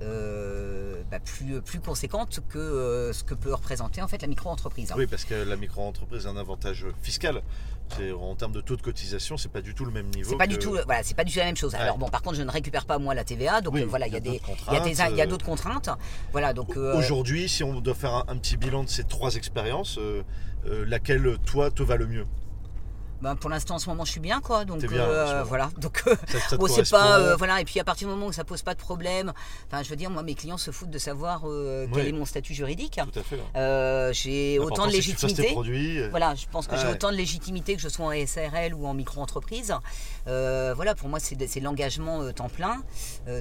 Euh, 0.00 1.02
bah, 1.10 1.18
plus, 1.18 1.60
plus 1.60 1.80
conséquente 1.80 2.38
que 2.48 2.58
euh, 2.58 3.12
ce 3.12 3.24
que 3.24 3.34
peut 3.34 3.52
représenter 3.52 4.00
en 4.00 4.06
fait 4.06 4.22
la 4.22 4.28
micro-entreprise. 4.28 4.92
Oui, 4.96 5.08
parce 5.08 5.24
que 5.24 5.34
la 5.34 5.56
micro-entreprise 5.56 6.26
a 6.26 6.30
un 6.30 6.36
avantage 6.36 6.86
fiscal. 7.02 7.27
En 8.20 8.34
termes 8.34 8.52
de 8.52 8.60
taux 8.60 8.76
de 8.76 8.82
cotisation, 8.82 9.36
c'est 9.36 9.50
pas 9.50 9.62
du 9.62 9.74
tout 9.74 9.84
le 9.84 9.90
même 9.90 10.08
niveau. 10.14 10.30
C'est 10.30 10.36
pas 10.36 10.46
du 10.46 10.58
tout, 10.58 10.76
voilà, 10.84 11.02
c'est 11.02 11.16
pas 11.16 11.24
du 11.24 11.32
tout 11.32 11.38
la 11.38 11.46
même 11.46 11.56
chose. 11.56 11.74
Alors 11.74 11.96
bon, 11.98 12.08
par 12.08 12.22
contre, 12.22 12.36
je 12.36 12.42
ne 12.42 12.50
récupère 12.50 12.84
pas 12.84 12.98
moi 12.98 13.14
la 13.14 13.24
TVA, 13.24 13.60
donc 13.60 13.76
voilà, 13.78 14.06
il 14.06 14.12
y 14.12 14.16
a 14.16 14.20
des, 14.20 14.40
il 14.70 15.16
y 15.16 15.22
a 15.22 15.26
d'autres 15.26 15.46
contraintes. 15.46 15.88
Voilà, 16.32 16.52
donc 16.52 16.76
euh, 16.76 16.96
aujourd'hui, 16.96 17.48
si 17.48 17.64
on 17.64 17.80
doit 17.80 17.94
faire 17.94 18.24
un, 18.28 18.36
petit 18.36 18.56
bilan 18.56 18.84
de 18.84 18.88
ces 18.88 19.04
trois 19.04 19.36
expériences, 19.36 19.98
laquelle 20.64 21.38
toi 21.46 21.70
te 21.70 21.82
va 21.82 21.96
le 21.96 22.06
mieux? 22.06 22.26
Ben, 23.20 23.34
pour 23.34 23.50
l'instant 23.50 23.74
en 23.74 23.78
ce 23.78 23.88
moment 23.88 24.04
je 24.04 24.12
suis 24.12 24.20
bien 24.20 24.40
quoi. 24.40 24.64
Donc 24.64 24.84
euh, 24.84 25.42
voilà. 25.42 25.70
Donc 25.78 26.04
euh, 26.06 26.14
c'est 26.68 26.90
pas 26.90 27.18
euh, 27.18 27.36
voilà. 27.36 27.60
Et 27.60 27.64
puis 27.64 27.80
à 27.80 27.84
partir 27.84 28.06
du 28.06 28.14
moment 28.14 28.26
où 28.26 28.32
ça 28.32 28.44
pose 28.44 28.62
pas 28.62 28.74
de 28.74 28.78
problème 28.78 29.32
enfin 29.66 29.82
je 29.82 29.88
veux 29.88 29.96
dire 29.96 30.10
moi 30.10 30.22
mes 30.22 30.34
clients 30.34 30.58
se 30.58 30.70
foutent 30.70 30.90
de 30.90 30.98
savoir 30.98 31.42
quel 31.92 32.06
est 32.06 32.12
mon 32.12 32.24
statut 32.24 32.54
juridique. 32.54 33.00
Tout 33.12 33.18
à 33.18 33.22
fait. 33.22 34.14
j'ai 34.14 34.58
autant 34.58 34.86
de 34.86 34.92
légitimité. 34.92 35.56
voilà 36.10 36.34
je 36.34 36.46
pense 36.50 36.66
que 36.66 36.76
j'ai 36.76 36.86
autant 36.86 37.10
de 37.10 37.16
légitimité 37.16 37.74
que 37.74 37.82
je 37.82 37.88
sois 37.88 38.06
en 38.06 38.26
SARL 38.26 38.74
ou 38.74 38.86
en 38.86 38.94
micro 38.94 39.20
entreprise 39.20 39.74
voilà 40.26 40.94
pour 40.94 41.08
moi 41.08 41.18
c'est 41.20 41.60
l'engagement 41.60 42.30
temps 42.32 42.48
plein 42.48 42.82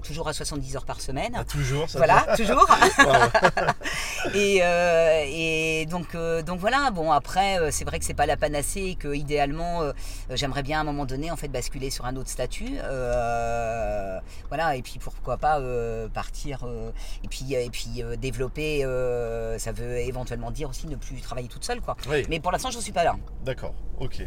toujours 0.03 0.27
à 0.27 0.33
70 0.33 0.75
heures 0.75 0.85
par 0.85 1.01
semaine. 1.01 1.33
Ah, 1.35 1.43
toujours 1.43 1.89
ça 1.89 1.99
voilà 1.99 2.25
toujours. 2.35 2.67
Et, 4.33 4.57
et 4.57 5.85
donc 5.85 6.15
donc 6.45 6.59
voilà. 6.59 6.89
Bon 6.91 7.11
après 7.11 7.71
c'est 7.71 7.85
vrai 7.85 7.99
que 7.99 8.05
c'est 8.05 8.13
pas 8.13 8.25
la 8.25 8.37
panacée 8.37 8.97
que 8.99 9.13
idéalement 9.13 9.66
euh, 9.81 9.93
j'aimerais 10.31 10.63
bien 10.63 10.79
à 10.79 10.81
un 10.81 10.83
moment 10.83 11.05
donné 11.05 11.31
en 11.31 11.35
fait 11.35 11.47
basculer 11.47 11.89
sur 11.89 12.05
un 12.05 12.15
autre 12.15 12.29
statut. 12.29 12.77
Euh, 12.81 14.19
voilà, 14.49 14.75
et 14.75 14.81
puis 14.81 14.99
pourquoi 14.99 15.37
pas 15.37 15.59
euh, 15.59 16.07
partir 16.09 16.65
et 17.23 17.27
puis, 17.27 17.53
et 17.53 17.69
puis 17.69 18.03
développer, 18.19 18.81
ça 19.57 19.71
veut 19.71 19.97
éventuellement 19.97 20.51
dire 20.51 20.69
aussi 20.69 20.87
ne 20.87 20.95
plus 20.95 21.19
travailler 21.21 21.47
toute 21.47 21.63
seule. 21.63 21.81
Quoi. 21.81 21.95
Mais 22.29 22.39
pour 22.39 22.51
l'instant, 22.51 22.71
je 22.71 22.77
ne 22.77 22.81
suis 22.81 22.91
pas 22.91 23.03
là. 23.03 23.15
D'accord, 23.43 23.73
ok 23.99 24.23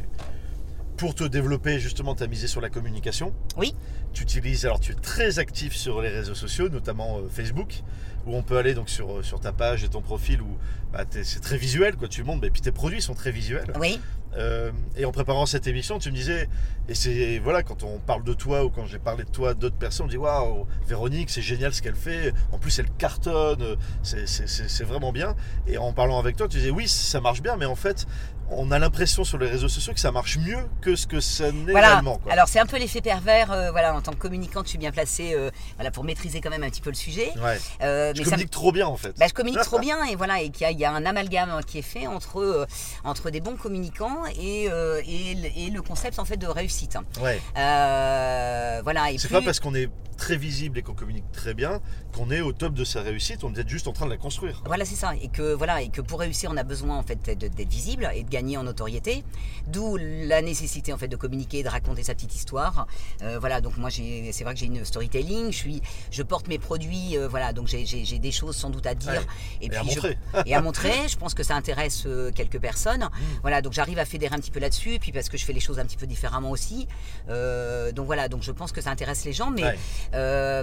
pour 0.97 1.15
te 1.15 1.25
développer, 1.25 1.81
justement, 1.81 2.15
tu 2.15 2.25
as 2.25 2.27
misé 2.27 2.47
sur 2.47 2.61
la 2.61 2.69
communication. 2.69 3.33
Oui. 3.57 3.75
Tu 4.13 4.23
utilises, 4.23 4.67
alors 4.67 4.81
tu 4.81 4.93
es 4.93 4.95
très 4.95 5.39
actif 5.39 5.75
sur 5.75 6.03
les 6.03 6.11
réseaux 6.11 6.35
sociaux, 6.35 6.69
notamment 6.69 7.21
Facebook, 7.31 7.83
où 8.27 8.37
on 8.37 8.43
peut 8.43 8.59
aller 8.59 8.75
donc 8.75 8.89
sur, 8.89 9.25
sur 9.25 9.41
ta 9.41 9.53
page 9.53 9.85
et 9.85 9.89
ton 9.89 10.03
profil, 10.03 10.43
où 10.43 10.57
bah, 10.93 11.05
c'est 11.11 11.41
très 11.41 11.57
visuel, 11.57 11.97
quoi. 11.97 12.09
Tu 12.09 12.23
montres, 12.23 12.45
et 12.45 12.51
puis 12.51 12.63
tes 12.63 12.73
produits 12.73 13.03
sont 13.03 13.15
très 13.15 13.31
visuels. 13.31 13.73
Oui. 13.79 14.01
Euh, 14.37 14.71
et 14.97 15.05
en 15.05 15.13
préparant 15.13 15.45
cette 15.45 15.67
émission, 15.67 15.99
tu 15.99 16.11
me 16.11 16.17
disais, 16.17 16.49
et 16.89 16.95
c'est 16.95 17.41
voilà, 17.41 17.63
quand 17.63 17.83
on 17.83 17.99
parle 17.99 18.23
de 18.23 18.33
toi 18.33 18.65
ou 18.65 18.71
quand 18.71 18.87
j'ai 18.87 18.99
parlé 18.99 19.25
de 19.25 19.31
toi 19.31 19.55
d'autres 19.55 19.77
personnes, 19.77 20.07
on 20.07 20.09
dit 20.09 20.17
waouh, 20.17 20.67
Véronique, 20.87 21.31
c'est 21.31 21.43
génial 21.43 21.75
ce 21.75 21.83
qu'elle 21.83 21.97
fait. 21.97 22.33
En 22.53 22.59
plus, 22.59 22.79
elle 22.79 22.91
cartonne, 22.91 23.77
c'est 24.03 24.85
vraiment 24.85 25.13
bien. 25.13 25.35
Et 25.67 25.79
en 25.79 25.93
parlant 25.93 26.19
avec 26.19 26.37
toi, 26.37 26.47
tu 26.47 26.59
disais 26.59 26.71
oui, 26.71 26.87
ça 26.89 27.21
marche 27.21 27.43
bien, 27.43 27.57
mais 27.57 27.67
en 27.67 27.75
fait, 27.75 28.07
on 28.51 28.71
a 28.73 28.79
l'impression 28.79 29.25
sur 29.25 29.39
les 29.39 29.49
réseaux 29.49 29.69
sociaux 29.69 29.95
que 29.95 30.01
ça 30.01 30.11
marche 30.11 30.39
mieux 30.39 30.59
que 30.81 30.97
ce 30.97 31.07
que 31.07 31.21
ça 31.21 31.53
n'est 31.53 31.73
réellement. 31.73 32.21
Alors 32.29 32.49
c'est 32.49 32.59
un 32.59 32.67
peu 32.67 32.79
l'effet 32.79 33.01
pervers. 33.01 33.53
Euh, 33.53 33.71
voilà, 33.71 33.95
en 33.95 34.01
tant 34.01 34.13
que 34.13 34.19
communicante, 34.19 34.67
je 34.67 34.71
suis 34.71 34.79
bien 34.79 34.91
placé 34.91 35.35
euh, 35.35 35.51
voilà, 35.77 35.91
pour 35.91 36.05
maîtriser 36.05 36.41
quand 36.41 36.51
même 36.51 36.65
un 36.65 36.71
petit 36.71 36.81
peu 36.81 36.91
le 36.91 36.97
sujet. 36.97 37.33
Ouais. 37.39 38.10
Euh, 38.11 38.15
je 38.15 38.23
communique 38.23 38.51
trop 38.51 38.73
bien 38.73 38.87
en 38.87 38.97
fait. 38.97 39.17
Bah, 39.19 39.27
je 39.29 39.35
communique 39.35 39.61
trop 39.61 39.79
bien 39.81 40.05
et 40.05 40.17
voilà 40.17 40.41
et 40.41 40.51
qu'il 40.51 40.79
y, 40.79 40.85
a 40.85 40.93
un 40.93 41.05
amalgame 41.07 41.61
qui 41.67 41.79
est 41.79 41.83
fait 41.83 42.07
entre 42.07 42.67
entre 43.05 43.31
des 43.31 43.41
bons 43.41 43.57
communicants 43.57 44.25
et, 44.39 44.65
et, 44.65 45.71
le 45.71 45.83
concept 45.83 46.19
en 46.19 46.25
fait 46.25 46.37
de 46.37 46.47
réussite. 46.47 46.97
Ouais. 47.23 47.41
voilà. 47.55 49.07
C'est 49.17 49.29
pas 49.29 49.43
parce 49.43 49.61
qu'on 49.61 49.75
est 49.75 49.89
très 50.21 50.37
visible 50.37 50.79
et 50.79 50.83
qu'on 50.83 50.93
communique 50.93 51.25
très 51.33 51.55
bien 51.55 51.81
qu'on 52.13 52.31
est 52.31 52.43
au 52.43 52.53
top 52.53 52.75
de 52.75 52.85
sa 52.85 53.01
réussite. 53.01 53.43
On 53.43 53.55
est 53.55 53.69
juste 53.69 53.89
en 53.89 53.93
train 53.93 54.05
de 54.05 54.11
la 54.11 54.19
construire. 54.19 54.63
Voilà, 54.67 54.85
c'est 54.85 54.95
ça. 54.97 55.15
Et 55.23 55.29
que 55.29 55.55
voilà 55.55 55.81
et 55.81 55.89
que 55.89 56.03
pour 56.03 56.21
réussir, 56.21 56.51
on 56.53 56.57
a 56.57 56.63
besoin 56.63 56.97
en 56.97 57.03
fait 57.03 57.23
d'être 57.23 57.71
visible 57.71 58.09
et 58.15 58.23
de 58.23 58.29
gagner 58.29 58.57
en 58.57 58.65
notoriété. 58.65 59.25
D'où 59.69 59.97
la 59.97 60.43
nécessité 60.43 60.93
en 60.93 60.99
fait 60.99 61.09
de 61.09 61.17
communiquer, 61.17 61.63
de 61.63 61.69
raconter 61.69 62.03
sa 62.03 62.15
petite 62.15 62.35
histoire. 62.35 62.87
Euh, 63.23 63.39
voilà, 63.39 63.61
donc 63.61 63.79
moi 63.79 63.91
c'est 63.91 64.45
vrai 64.45 64.55
que 64.55 64.61
j'ai 64.61 64.67
une 64.67 64.85
storytelling. 64.85 65.51
Je 65.53 65.57
suis, 65.57 65.83
je 66.11 66.23
porte 66.23 66.49
mes 66.49 66.59
produits. 66.59 67.17
Euh, 67.17 67.29
voilà, 67.29 67.53
donc 67.53 67.69
j'ai 67.69 68.00
des 68.19 68.33
choses 68.33 68.57
sans 68.57 68.71
doute 68.71 68.87
à 68.87 68.95
dire 68.95 69.23
et, 69.61 69.69
puis 69.69 69.79
à 69.79 69.83
montrer. 69.83 70.19
et 70.47 70.55
à 70.55 70.61
montrer. 70.61 71.09
Je 71.09 71.17
pense 71.17 71.35
que 71.35 71.43
ça 71.43 71.55
intéresse 71.55 72.05
euh, 72.07 72.31
quelques 72.33 72.59
personnes. 72.59 73.05
Mmh. 73.05 73.25
Voilà, 73.43 73.63
donc 73.63 73.73
j'arrive 73.73 73.99
à 73.99 74.05
fédérer 74.05 74.35
un 74.35 74.39
petit 74.39 74.51
peu 74.51 74.61
là-dessus. 74.61 74.99
Puis 75.01 75.13
parce 75.13 75.29
que 75.29 75.37
je 75.37 75.45
fais 75.45 75.53
les 75.53 75.61
choses 75.61 75.79
un 75.79 75.85
petit 75.85 75.97
peu 75.97 76.07
différemment 76.07 76.51
aussi. 76.51 76.87
donc 77.29 78.07
voilà, 78.07 78.29
donc 78.29 78.43
je 78.43 78.53
pense 78.53 78.73
que 78.73 78.81
ça 78.81 78.91
intéresse 78.91 79.25
les 79.25 79.33
gens. 79.33 79.51
Mais 79.51 79.75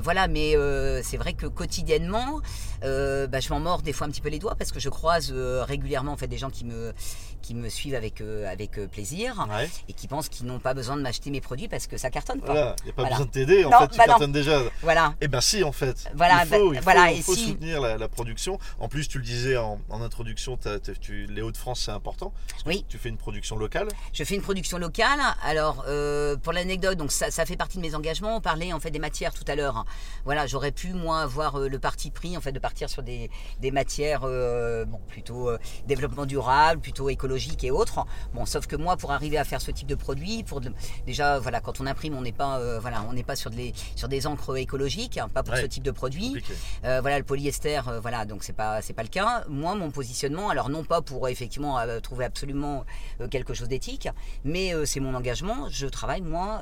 voilà, 0.01 0.27
mais 0.27 0.55
c'est 1.03 1.17
vrai 1.17 1.33
que 1.33 1.45
quotidiennement, 1.45 2.41
bah, 2.81 3.39
je 3.39 3.49
m'en 3.49 3.59
mords 3.59 3.81
des 3.81 3.93
fois 3.93 4.07
un 4.07 4.09
petit 4.09 4.21
peu 4.21 4.29
les 4.29 4.39
doigts 4.39 4.55
parce 4.55 4.71
que 4.71 4.79
je 4.79 4.89
croise 4.89 5.31
régulièrement 5.31 6.13
en 6.13 6.17
fait 6.17 6.27
des 6.27 6.37
gens 6.37 6.49
qui 6.49 6.65
me 6.65 6.93
qui 7.41 7.55
me 7.55 7.69
suivent 7.69 7.95
avec, 7.95 8.19
euh, 8.19 8.51
avec 8.51 8.77
euh, 8.77 8.87
plaisir 8.87 9.47
et 9.87 9.93
qui 9.93 10.07
pensent 10.07 10.27
qu'ils 10.27 10.45
n'ont 10.47 10.59
pas 10.59 10.73
besoin 10.73 10.97
de 10.97 11.01
m'acheter 11.01 11.29
mes 11.31 11.39
produits 11.39 11.67
parce 11.69 11.87
que 11.87 11.97
ça 11.97 12.09
cartonne 12.09 12.41
pas. 12.41 12.51
Voilà, 12.51 12.75
il 12.81 12.85
n'y 12.85 12.89
a 12.91 12.93
pas 12.93 13.05
besoin 13.05 13.25
de 13.25 13.31
t'aider, 13.31 13.63
en 13.63 13.71
fait, 13.71 13.87
tu 13.87 13.97
bah 13.97 14.05
cartonnes 14.05 14.31
déjà. 14.31 14.61
Voilà. 14.81 15.13
Et 15.21 15.25
eh 15.25 15.27
ben 15.27 15.39
si, 15.39 15.63
en 15.63 15.71
fait. 15.71 16.09
Voilà, 16.13 16.43
il 16.43 16.47
faut, 16.47 16.73
il 16.73 17.23
faut, 17.23 17.26
soutenir 17.35 17.81
la, 17.81 18.07
production. 18.07 18.59
En 18.79 18.87
plus, 18.87 19.07
tu 19.07 19.17
le 19.17 19.23
disais 19.23 19.57
en, 19.57 19.79
introduction, 19.89 20.57
tu, 21.01 21.25
les 21.27 21.41
Hauts-de-France, 21.41 21.81
c'est 21.85 21.91
important. 21.91 22.33
Oui. 22.65 22.85
Tu 22.87 22.97
fais 22.97 23.09
une 23.09 23.17
production 23.17 23.57
locale 23.57 23.87
Je 24.13 24.23
fais 24.23 24.35
une 24.35 24.41
production 24.41 24.77
locale. 24.77 25.19
Alors, 25.43 25.83
euh, 25.87 26.37
pour 26.37 26.53
l'anecdote, 26.53 26.97
donc 26.97 27.11
ça, 27.11 27.31
ça, 27.31 27.45
fait 27.45 27.57
partie 27.57 27.77
de 27.77 27.81
mes 27.83 27.95
engagements. 27.95 28.37
On 28.37 28.41
parlait 28.41 28.73
en 28.73 28.79
fait 28.79 28.91
des 28.91 28.99
matières 28.99 29.33
tout 29.33 29.45
à 29.47 29.55
l'heure. 29.55 29.85
Voilà, 30.25 30.47
j'aurais 30.47 30.71
pu, 30.71 30.93
moi, 30.93 31.21
avoir 31.21 31.59
le 31.59 31.79
parti 31.79 32.11
pris, 32.11 32.37
en 32.37 32.41
fait, 32.41 32.51
de 32.51 32.59
partir 32.59 32.89
sur 32.89 33.03
des, 33.03 33.29
des 33.59 33.71
matières 33.71 34.21
bon, 34.21 34.99
plutôt 35.07 35.49
développement 35.85 36.25
durable, 36.25 36.81
plutôt 36.81 37.09
écologique 37.09 37.63
et 37.63 37.71
autres. 37.71 38.05
Bon, 38.33 38.45
sauf 38.45 38.67
que 38.67 38.75
moi, 38.75 38.97
pour 38.97 39.11
arriver 39.11 39.37
à 39.37 39.43
faire 39.43 39.61
ce 39.61 39.71
type 39.71 39.87
de 39.87 39.95
produit, 39.95 40.43
pour 40.43 40.61
déjà, 41.05 41.39
voilà, 41.39 41.59
quand 41.59 41.81
on 41.81 41.85
imprime, 41.85 42.15
on 42.15 42.21
n'est 42.21 42.31
pas, 42.31 42.59
euh, 42.59 42.79
voilà, 42.79 43.03
on 43.09 43.13
n'est 43.13 43.23
pas 43.23 43.35
sur, 43.35 43.51
sur 43.95 44.07
des 44.07 44.27
encres 44.27 44.57
écologiques, 44.57 45.17
hein, 45.17 45.29
pas 45.33 45.43
pour 45.43 45.55
ce 45.55 45.65
type 45.65 45.83
de 45.83 45.91
produit. 45.91 46.43
Euh, 46.83 47.01
voilà, 47.17 47.19
le 47.19 47.25
polyester, 47.25 47.81
euh, 47.87 47.99
voilà, 47.99 48.25
donc 48.25 48.43
c'est 48.43 48.53
pas, 48.53 48.81
c'est 48.81 48.93
pas 48.93 49.01
le 49.01 49.07
cas. 49.09 49.43
Moi, 49.49 49.73
mon 49.75 49.89
positionnement, 49.91 50.49
alors 50.49 50.69
non 50.69 50.83
pas 50.83 51.01
pour 51.01 51.27
effectivement 51.29 51.77
trouver 52.01 52.25
absolument 52.25 52.85
quelque 53.31 53.53
chose 53.53 53.67
d'éthique, 53.67 54.07
mais 54.43 54.73
c'est 54.85 54.99
mon 54.99 55.15
engagement. 55.15 55.67
Je 55.69 55.87
travaille, 55.87 56.21
moi, 56.21 56.61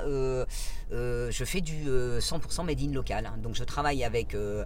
je 0.90 1.44
fais 1.44 1.60
du 1.60 1.84
100% 2.20 2.64
made 2.64 2.80
in 2.80 2.92
local. 2.92 3.30
Donc 3.42 3.54
je 3.54 3.64
travaille 3.64 4.02
avec, 4.04 4.34
euh, 4.34 4.64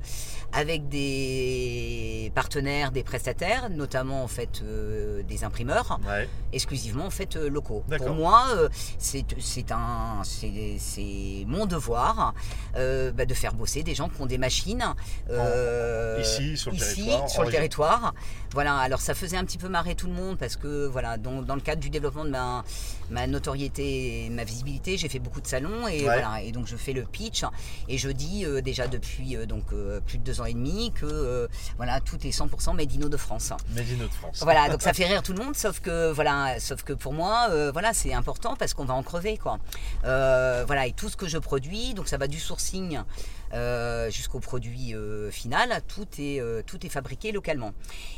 avec 0.53 0.88
des 0.88 2.31
partenaires, 2.35 2.92
des 2.92 3.03
prestataires, 3.03 3.68
notamment 3.70 4.22
en 4.22 4.29
fait 4.29 4.62
euh, 4.62 5.22
des 5.24 5.44
imprimeurs, 5.44 5.98
Ouais. 6.07 6.29
exclusivement 6.53 7.07
en 7.07 7.11
fait 7.11 7.37
euh, 7.37 7.48
locaux. 7.50 7.83
Pour 7.98 8.11
moi, 8.14 8.44
euh, 8.53 8.68
c'est 8.98 9.24
c'est 9.38 9.70
un 9.72 10.22
c'est 10.24 10.76
c'est 10.79 11.44
mon 11.46 11.66
devoir 11.66 12.35
euh, 12.76 13.11
bah, 13.12 13.26
de 13.26 13.35
faire 13.35 13.55
bosser 13.55 13.83
des 13.83 13.94
gens 13.94 14.09
qui 14.09 14.20
ont 14.20 14.26
des 14.26 14.38
machines 14.38 14.85
euh, 15.80 16.20
Ici, 16.20 16.56
sur 16.56 16.70
le 16.70 16.76
ici, 16.76 16.94
territoire, 16.96 17.24
en 17.24 17.28
sur 17.28 17.42
le 17.42 17.46
région. 17.46 17.58
territoire. 17.58 18.14
Voilà, 18.52 18.76
alors 18.76 19.00
ça 19.00 19.14
faisait 19.14 19.36
un 19.36 19.44
petit 19.44 19.58
peu 19.58 19.68
marrer 19.68 19.94
tout 19.94 20.06
le 20.06 20.12
monde 20.12 20.38
parce 20.38 20.56
que 20.56 20.86
voilà, 20.86 21.16
dans, 21.16 21.42
dans 21.42 21.54
le 21.54 21.60
cadre 21.60 21.80
du 21.80 21.90
développement 21.90 22.24
de 22.24 22.30
ma, 23.10 23.26
notoriété 23.26 24.26
et 24.26 24.30
ma 24.30 24.44
visibilité, 24.44 24.96
j'ai 24.96 25.08
fait 25.08 25.18
beaucoup 25.18 25.40
de 25.40 25.46
salons 25.46 25.86
et 25.88 26.00
Ouais. 26.00 26.04
voilà, 26.04 26.42
et 26.42 26.52
donc 26.52 26.66
je 26.66 26.76
fais 26.76 26.92
le 26.92 27.04
pitch 27.04 27.44
et 27.88 27.98
je 27.98 28.08
dis 28.08 28.44
euh, 28.44 28.60
déjà 28.60 28.88
depuis 28.88 29.36
euh, 29.36 29.46
donc 29.46 29.64
euh, 29.72 30.00
plus 30.00 30.18
de 30.18 30.24
deux 30.24 30.40
ans 30.40 30.44
et 30.46 30.54
demi 30.54 30.92
que 30.92 31.48
voilà, 31.76 32.00
tout 32.00 32.16
est 32.26 32.30
100% 32.30 32.74
made 32.74 32.90
in 32.94 33.08
de 33.08 33.16
France. 33.16 33.52
Made 33.74 33.86
in 33.92 34.04
de 34.04 34.08
France. 34.08 34.40
Voilà, 34.42 34.68
donc 34.68 34.82
ça 34.82 34.92
fait 34.94 35.06
rire 35.06 35.22
tout 35.22 35.32
le 35.32 35.44
monde, 35.44 35.54
sauf 35.56 35.80
que 35.80 36.10
voilà, 36.12 36.58
sauf 36.60 36.82
que 36.82 36.92
pour 36.92 37.12
moi, 37.12 37.48
voilà, 37.72 37.92
c'est 37.92 38.12
important 38.14 38.56
parce 38.56 38.74
qu'on 38.74 38.84
va 38.84 38.94
en 38.94 39.02
crever, 39.02 39.36
quoi. 39.36 39.58
Voilà, 40.02 40.86
et 40.86 40.92
tout 40.92 41.08
ce 41.08 41.16
que 41.16 41.28
je 41.28 41.38
produis, 41.38 41.94
donc 41.94 42.08
ça 42.08 42.16
va 42.16 42.26
du 42.28 42.38
sourcing 42.40 43.00
euh, 43.52 44.08
jusqu'au 44.10 44.38
produit 44.38 44.94
euh, 44.94 45.28
final, 45.32 45.82
tout 45.88 46.06
est 46.20 46.40
euh, 46.40 46.62
tout 46.64 46.86
est 46.86 46.88
fabriqué 46.88 47.32
localement. 47.32 47.72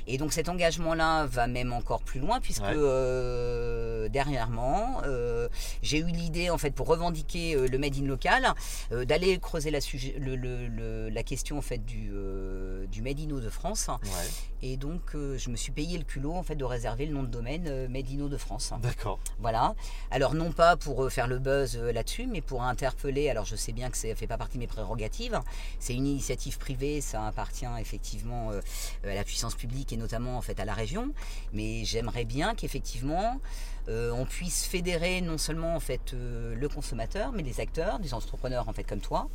Et 0.06 0.18
donc 0.18 0.32
cet 0.34 0.50
engagement-là 0.50 1.24
va 1.24 1.46
même 1.46 1.72
encore 1.72 2.02
plus 2.02 2.20
loin 2.20 2.38
puisque 2.40 2.62
Ouais. 2.62 4.08
dernièrement, 4.10 4.81
euh, 5.04 5.48
j'ai 5.82 5.98
eu 5.98 6.06
l'idée 6.06 6.50
en 6.50 6.58
fait 6.58 6.70
pour 6.72 6.86
revendiquer 6.86 7.54
euh, 7.56 7.66
le 7.68 7.78
made 7.78 7.96
in 7.96 8.06
local, 8.06 8.54
euh, 8.92 9.04
d'aller 9.04 9.38
creuser 9.38 9.70
la 9.70 9.80
sujet, 9.80 10.14
le- 10.18 10.36
le- 10.36 10.66
le- 10.68 11.08
la 11.08 11.22
question 11.22 11.58
en 11.58 11.62
fait 11.62 11.78
du 11.84 12.10
du 12.90 13.02
made 13.02 13.20
in 13.20 13.26
de 13.40 13.48
France. 13.50 13.88
Ouais. 13.88 14.08
Et 14.64 14.76
donc, 14.76 15.00
je 15.14 15.50
me 15.50 15.56
suis 15.56 15.72
payé 15.72 15.98
le 15.98 16.04
culot 16.04 16.34
en 16.34 16.42
fait 16.44 16.54
de 16.54 16.64
réserver 16.64 17.06
le 17.06 17.12
nom 17.14 17.22
de 17.22 17.28
domaine 17.28 17.88
Made 17.88 18.06
in 18.10 18.26
de 18.28 18.36
France. 18.36 18.72
D'accord. 18.80 19.18
Voilà. 19.40 19.74
Alors 20.10 20.34
non 20.34 20.52
pas 20.52 20.76
pour 20.76 21.10
faire 21.10 21.26
le 21.26 21.38
buzz 21.38 21.76
là-dessus, 21.76 22.26
mais 22.26 22.40
pour 22.40 22.62
interpeller. 22.62 23.28
Alors 23.28 23.44
je 23.44 23.56
sais 23.56 23.72
bien 23.72 23.90
que 23.90 23.96
ça 23.96 24.14
fait 24.14 24.26
pas 24.28 24.36
partie 24.38 24.54
de 24.58 24.60
mes 24.60 24.66
prérogatives. 24.68 25.40
C'est 25.80 25.94
une 25.94 26.06
initiative 26.06 26.58
privée, 26.58 27.00
ça 27.00 27.26
appartient 27.26 27.66
effectivement 27.80 28.50
à 29.04 29.14
la 29.14 29.24
puissance 29.24 29.54
publique 29.54 29.92
et 29.92 29.96
notamment 29.96 30.36
en 30.36 30.42
fait 30.42 30.58
à 30.60 30.64
la 30.64 30.74
région. 30.74 31.12
Mais 31.52 31.84
j'aimerais 31.84 32.24
bien 32.24 32.54
qu'effectivement 32.54 33.40
on 33.88 34.24
puisse 34.24 34.64
fédérer 34.64 35.20
non 35.20 35.38
seulement 35.38 35.74
en 35.74 35.80
fait 35.80 36.14
euh, 36.14 36.54
le 36.54 36.68
consommateur, 36.68 37.32
mais 37.32 37.42
les 37.42 37.60
acteurs, 37.60 37.98
des 37.98 38.14
entrepreneurs 38.14 38.68
en 38.68 38.72
fait 38.72 38.84
comme 38.84 39.00
toi. 39.00 39.28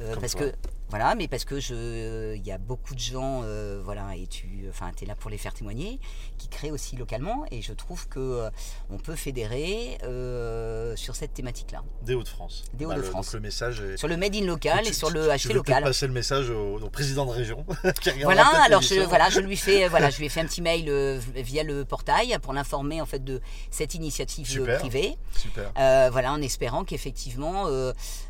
Euh, 0.00 0.14
parce 0.20 0.32
toi. 0.32 0.46
que 0.46 0.52
voilà, 0.88 1.14
mais 1.14 1.28
parce 1.28 1.44
que 1.44 1.60
je, 1.60 2.34
il 2.34 2.44
y 2.44 2.50
a 2.50 2.58
beaucoup 2.58 2.94
de 2.96 2.98
gens, 3.00 3.42
euh, 3.44 3.80
voilà, 3.84 4.16
et 4.16 4.26
tu, 4.26 4.66
enfin, 4.68 4.90
es 5.00 5.06
là 5.06 5.14
pour 5.14 5.30
les 5.30 5.38
faire 5.38 5.54
témoigner, 5.54 6.00
qui 6.36 6.48
créent 6.48 6.72
aussi 6.72 6.96
localement, 6.96 7.44
et 7.52 7.62
je 7.62 7.72
trouve 7.72 8.08
que 8.08 8.18
euh, 8.18 8.50
on 8.90 8.96
peut 8.98 9.14
fédérer 9.14 9.98
euh, 10.02 10.96
sur 10.96 11.14
cette 11.14 11.32
thématique-là, 11.32 11.84
Des 12.02 12.14
Hauts-de-France. 12.14 12.64
Des 12.74 12.86
Bah, 12.86 12.94
le- 12.96 13.02
Hauts-de-France. 13.02 13.34
le 13.34 13.40
message 13.40 13.80
est. 13.82 13.96
sur 13.98 14.08
le 14.08 14.16
made 14.16 14.34
in 14.34 14.44
local 14.46 14.80
Tu- 14.82 14.88
et 14.88 14.92
sur 14.92 15.08
tu- 15.08 15.14
le 15.14 15.20
tu 15.36 15.46
peut-être 15.46 15.54
local. 15.58 15.84
passer 15.84 16.06
le 16.08 16.12
message 16.12 16.50
au, 16.50 16.80
au 16.80 16.90
président 16.90 17.24
de 17.24 17.30
région 17.30 17.64
qui 18.00 18.10
Voilà, 18.24 18.48
alors 18.64 18.82
je, 18.82 19.00
voilà, 19.04 19.30
je 19.30 19.38
lui 19.38 19.56
fais, 19.56 19.86
voilà, 19.88 20.10
je 20.10 20.18
lui 20.18 20.26
ai 20.26 20.28
fait 20.28 20.40
un 20.40 20.46
petit 20.46 20.62
mail 20.62 20.90
via 21.36 21.62
le 21.62 21.84
portail 21.84 22.36
pour 22.42 22.52
l'informer 22.52 23.00
en 23.00 23.06
fait 23.06 23.22
de 23.22 23.40
cette 23.70 23.94
initiative 23.94 24.48
Super. 24.48 24.80
privée. 24.80 25.16
Super. 25.36 25.70
Voilà, 26.10 26.32
en 26.32 26.42
espérant 26.42 26.82
qu'effectivement, 26.84 27.66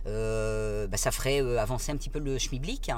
bah, 0.04 0.96
ça 0.96 1.11
ferait 1.11 1.40
avancer 1.61 1.92
un 1.92 1.96
petit 1.96 2.11
peu 2.11 2.18
le 2.18 2.38
schmilblick. 2.38 2.90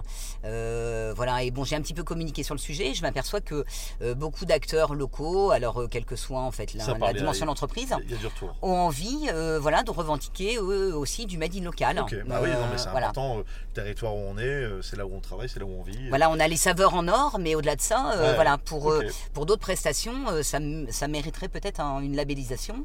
Euh, 0.44 1.12
voilà, 1.16 1.42
et 1.42 1.50
bon, 1.50 1.64
j'ai 1.64 1.76
un 1.76 1.80
petit 1.80 1.94
peu 1.94 2.02
communiqué 2.02 2.42
sur 2.42 2.54
le 2.54 2.60
sujet. 2.60 2.94
Je 2.94 3.02
m'aperçois 3.02 3.40
que 3.40 3.64
euh, 4.02 4.14
beaucoup 4.14 4.44
d'acteurs 4.44 4.94
locaux, 4.94 5.50
alors 5.50 5.82
euh, 5.82 5.88
quelle 5.88 6.04
que 6.04 6.16
soit 6.16 6.40
en 6.40 6.50
fait 6.50 6.74
la, 6.74 7.12
dimension 7.12 7.44
de 7.44 7.48
l'entreprise, 7.48 7.94
ont 8.62 8.72
envie, 8.72 9.28
voilà, 9.60 9.82
de 9.82 9.90
revendiquer 9.90 10.56
eux 10.58 10.94
aussi 10.94 11.26
du 11.26 11.38
made 11.38 11.54
in 11.54 11.62
local. 11.62 12.00
Ok, 12.00 12.14
bah 12.26 12.40
oui, 12.42 12.50
non, 12.50 12.66
mais 12.70 12.78
c'est 12.78 12.90
voilà. 12.90 13.08
important. 13.08 13.38
Le 13.38 13.44
territoire 13.74 14.14
où 14.14 14.20
on 14.20 14.38
est, 14.38 14.68
c'est 14.82 14.96
là 14.96 15.06
où 15.06 15.14
on 15.14 15.20
travaille, 15.20 15.48
c'est 15.48 15.60
là 15.60 15.66
où 15.66 15.76
on 15.78 15.82
vit. 15.82 16.08
Voilà, 16.08 16.30
on 16.30 16.38
a 16.40 16.48
les 16.48 16.56
saveurs 16.56 16.94
en 16.94 17.08
or, 17.08 17.38
mais 17.38 17.54
au-delà 17.54 17.76
de 17.76 17.80
ça, 17.80 18.12
Ouais, 18.22 18.34
voilà, 18.34 18.58
pour, 18.58 18.92
pour 19.32 19.46
d'autres 19.46 19.62
prestations, 19.62 20.12
ça, 20.42 21.08
mériterait 21.08 21.48
peut-être 21.48 21.80
un- 21.80 22.00
une 22.00 22.16
labellisation, 22.16 22.84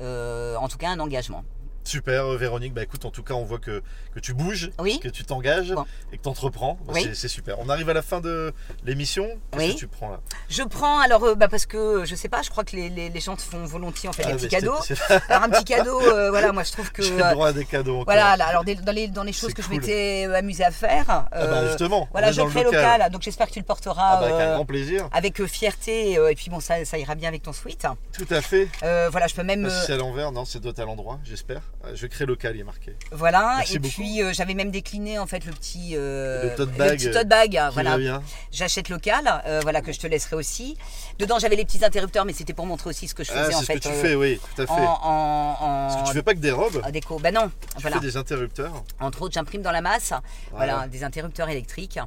euh, 0.00 0.56
en 0.56 0.68
tout 0.68 0.78
cas 0.78 0.90
un 0.90 1.00
engagement. 1.00 1.44
Super, 1.84 2.24
euh, 2.26 2.36
Véronique. 2.36 2.72
Bah 2.74 2.82
écoute, 2.82 3.04
en 3.04 3.10
tout 3.10 3.22
cas, 3.22 3.34
on 3.34 3.44
voit 3.44 3.58
que, 3.58 3.82
que 4.14 4.20
tu 4.20 4.32
bouges, 4.34 4.70
Oui. 4.78 4.98
que 5.00 5.08
tu 5.08 5.24
t'engages 5.24 5.72
Bon. 5.72 5.84
et 6.12 6.16
que 6.18 6.22
tu 6.22 6.28
entreprends. 6.28 6.78
Bah, 6.86 6.92
Oui. 6.96 7.10
c'est- 7.14 7.28
super. 7.28 7.58
On 7.58 7.68
arrive 7.68 7.90
à 7.90 7.94
la 7.94 8.02
fin 8.02 8.20
de 8.20 8.52
l'émission. 8.84 9.26
Qu'est-ce 9.52 9.62
Oui. 9.64 9.74
que 9.74 9.78
tu 9.80 9.86
prends 9.86 10.08
là? 10.10 10.20
Je 10.48 10.62
prends 10.62 10.98
alors 11.00 11.24
euh, 11.24 11.34
bah, 11.34 11.48
parce 11.48 11.66
que 11.66 12.04
je 12.04 12.14
sais 12.14 12.28
pas, 12.28 12.42
je 12.42 12.50
crois 12.50 12.64
que 12.64 12.74
les, 12.76 12.88
les, 12.88 13.08
les 13.10 13.20
gens 13.20 13.36
te 13.36 13.42
font 13.42 13.64
volontiers 13.64 14.08
en 14.08 14.12
fait 14.12 14.22
Ah, 14.26 14.28
des 14.32 14.34
petits 14.36 14.48
cadeaux. 14.48 14.74
Alors 15.28 15.42
un 15.42 15.48
petit 15.50 15.64
cadeau, 15.64 16.00
euh, 16.00 16.30
voilà, 16.30 16.52
moi 16.52 16.62
je 16.62 16.72
trouve 16.72 16.90
que 16.92 17.02
J'ai 17.02 17.12
euh, 17.20 17.28
le 17.28 17.32
droit 17.34 17.48
à 17.48 17.52
des 17.52 17.64
cadeaux. 17.64 17.94
encore. 17.96 18.04
voilà, 18.06 18.36
là, 18.36 18.46
alors 18.46 18.64
des- 18.64 18.74
dans 18.76 18.92
les 18.92 19.08
dans 19.08 19.22
les 19.24 19.32
choses 19.32 19.52
que 19.52 19.62
je 19.62 19.68
m'étais 19.70 20.24
amusée 20.34 20.64
à 20.64 20.70
faire. 20.70 21.04
Ah 21.08 21.28
bah 21.30 21.38
euh, 21.40 21.68
justement, 21.68 22.08
voilà, 22.12 22.32
je 22.32 22.40
crée 22.42 22.64
local. 22.64 23.10
donc 23.10 23.22
j'espère 23.22 23.46
que 23.48 23.52
tu 23.52 23.58
le 23.58 23.64
porteras 23.64 24.12
Ah 24.14 24.18
avec 24.18 24.32
un 24.34 24.38
euh, 24.38 24.54
grand 24.56 24.64
plaisir. 24.64 25.08
avec 25.12 25.40
euh, 25.40 25.46
fierté 25.46 26.16
euh, 26.18 26.30
et 26.30 26.34
puis 26.34 26.48
bon 26.50 26.60
ça, 26.60 26.84
ça 26.84 26.96
ira 26.98 27.14
bien 27.14 27.28
avec 27.28 27.42
ton 27.42 27.52
sweat. 27.52 27.86
Tout 28.16 28.26
à 28.30 28.40
fait. 28.40 28.68
Euh, 28.82 29.08
voilà, 29.10 29.26
je 29.26 29.34
peux 29.34 29.42
même 29.42 29.68
si 29.68 29.74
euh, 29.76 29.82
c'est 29.86 29.92
à 29.92 29.96
l'envers, 29.96 30.32
non, 30.32 30.44
c'est 30.44 30.60
doit 30.60 30.72
à 30.78 30.84
l'endroit, 30.84 31.18
j'espère. 31.24 31.60
Ah, 31.86 31.90
Je 31.94 32.06
crée 32.06 32.24
local, 32.26 32.54
il 32.56 32.60
est 32.60 32.64
marqué. 32.64 32.96
voilà 33.12 33.54
Merci 33.58 33.76
et 33.76 33.78
beaucoup. 33.78 33.94
puis 33.94 34.22
euh, 34.22 34.32
j'avais 34.32 34.54
même 34.54 34.70
décliné 34.70 35.18
en 35.18 35.26
fait 35.26 35.44
le 35.44 35.52
petit 35.52 35.92
euh, 35.96 36.50
Le 36.50 36.56
tote 36.56 36.72
bag, 36.72 36.98
petit 36.98 37.10
tote 37.10 37.28
bag, 37.28 37.50
Qui 37.50 37.58
voilà. 37.74 37.90
va 37.90 37.98
bien. 37.98 38.22
J'achète 38.52 38.88
local, 38.88 39.42
euh, 39.46 39.60
voilà 39.62 39.80
que 39.82 39.92
je 39.92 39.98
te 40.00 40.06
laisserai 40.06 40.36
aussi. 40.36 40.76
Dedans 41.18 41.38
j'avais 41.38 41.56
les 41.56 41.64
petits 41.64 41.84
interrupteurs, 41.84 42.24
mais 42.24 42.32
c'était 42.32 42.54
pour 42.54 42.66
montrer 42.66 42.90
aussi 42.90 43.06
ce 43.08 43.14
que 43.14 43.22
je 43.24 43.30
faisais 43.30 43.40
Ah, 43.40 43.48
c'est 43.50 43.54
en 43.56 43.60
ce 43.60 43.66
fait. 43.66 43.74
que 43.80 43.88
tu 43.88 43.94
fais, 43.94 44.14
oui, 44.14 44.40
tout 44.56 44.62
à 44.62 44.66
fait. 44.66 44.72
en, 44.72 44.76
en, 44.76 45.56
en- 45.60 45.88
Parce 45.88 46.02
que 46.02 46.08
tu 46.08 46.14
fais 46.14 46.22
pas 46.22 46.34
que 46.34 46.38
des 46.40 46.52
robes, 46.52 46.80
en 46.84 46.90
déco. 46.90 47.18
Bah 47.18 47.30
non, 47.32 47.50
tu 47.76 47.82
voilà. 47.82 47.96
fais 47.96 48.02
des 48.06 48.16
interrupteurs. 48.16 48.82
Entre 49.00 49.22
autres, 49.22 49.34
j'imprime 49.34 49.62
dans 49.62 49.72
la 49.72 49.80
masse, 49.82 50.12
voilà, 50.52 50.74
Voilà. 50.74 50.88
des 50.88 51.04
interrupteurs 51.04 51.48
électriques. 51.48 51.98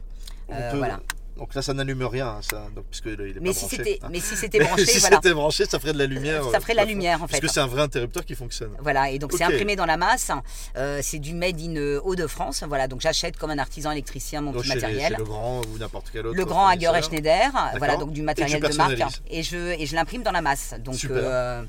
Peut- 0.47 0.77
voilà. 0.77 0.99
Donc 1.37 1.53
là, 1.55 1.61
ça 1.61 1.73
n'allume 1.73 2.03
rien, 2.03 2.27
hein, 2.27 2.39
ça, 2.41 2.67
donc, 2.75 2.85
puisque 2.89 3.05
il 3.05 3.19
est 3.21 3.39
Mais 3.39 3.49
pas 3.49 3.53
si 3.55 3.75
branché, 3.75 3.99
hein. 4.01 4.07
mais 4.11 4.19
si 4.19 4.35
c'était 4.37 4.59
Mais 4.59 4.65
branché, 4.65 4.85
si 4.85 4.99
voilà. 4.99 5.15
c'était 5.17 5.33
branché, 5.33 5.65
ça 5.65 5.79
ferait 5.79 5.93
de 5.93 5.97
la 5.99 6.05
lumière. 6.05 6.43
Ça 6.51 6.57
euh, 6.57 6.59
ferait 6.59 6.73
de 6.73 6.77
la 6.77 6.83
fait. 6.83 6.89
lumière, 6.89 7.17
en 7.17 7.19
Parce 7.27 7.33
fait. 7.33 7.39
que 7.41 7.47
c'est 7.47 7.59
un 7.59 7.67
vrai 7.67 7.81
interrupteur 7.83 8.25
qui 8.25 8.35
fonctionne. 8.35 8.71
Voilà, 8.81 9.11
et 9.11 9.19
donc 9.19 9.31
c'est 9.33 9.43
imprimé 9.43 9.75
dans 9.75 9.85
la 9.85 9.97
masse. 9.97 10.31
Euh, 10.77 10.99
c'est 11.03 11.19
du 11.19 11.33
made 11.33 11.59
in 11.61 11.75
euh, 11.75 12.01
Hauts-de-France. 12.03 12.63
Voilà, 12.67 12.87
donc 12.87 13.01
j'achète 13.01 13.37
comme 13.37 13.51
un 13.51 13.59
artisan 13.59 13.91
électricien 13.91 14.41
mon 14.41 14.51
Donc 14.51 14.61
petit 14.63 14.69
les- 14.69 14.75
matériel. 14.75 15.15
le 15.17 15.23
grand 15.23 15.61
ou 15.65 15.77
n'importe 15.77 16.07
quel 16.11 16.25
autre. 16.27 16.35
le 16.37 16.45
grand 16.45 16.67
Hager 16.67 16.91
et. 16.97 17.01
Schneider, 17.01 17.51
voilà 17.77 17.95
donc 17.97 18.11
du 18.11 18.21
matériel 18.21 18.61
de 18.61 18.75
marque, 18.75 19.21
et 19.29 19.43
je 19.43 19.57
et 19.79 19.85
je 19.85 19.95
l'imprime 19.95 20.23
dans 20.23 20.31
la 20.31 20.41
masse. 20.41 20.73
Donc 20.83 20.95
Super. 20.95 21.17
euh, 21.19 21.63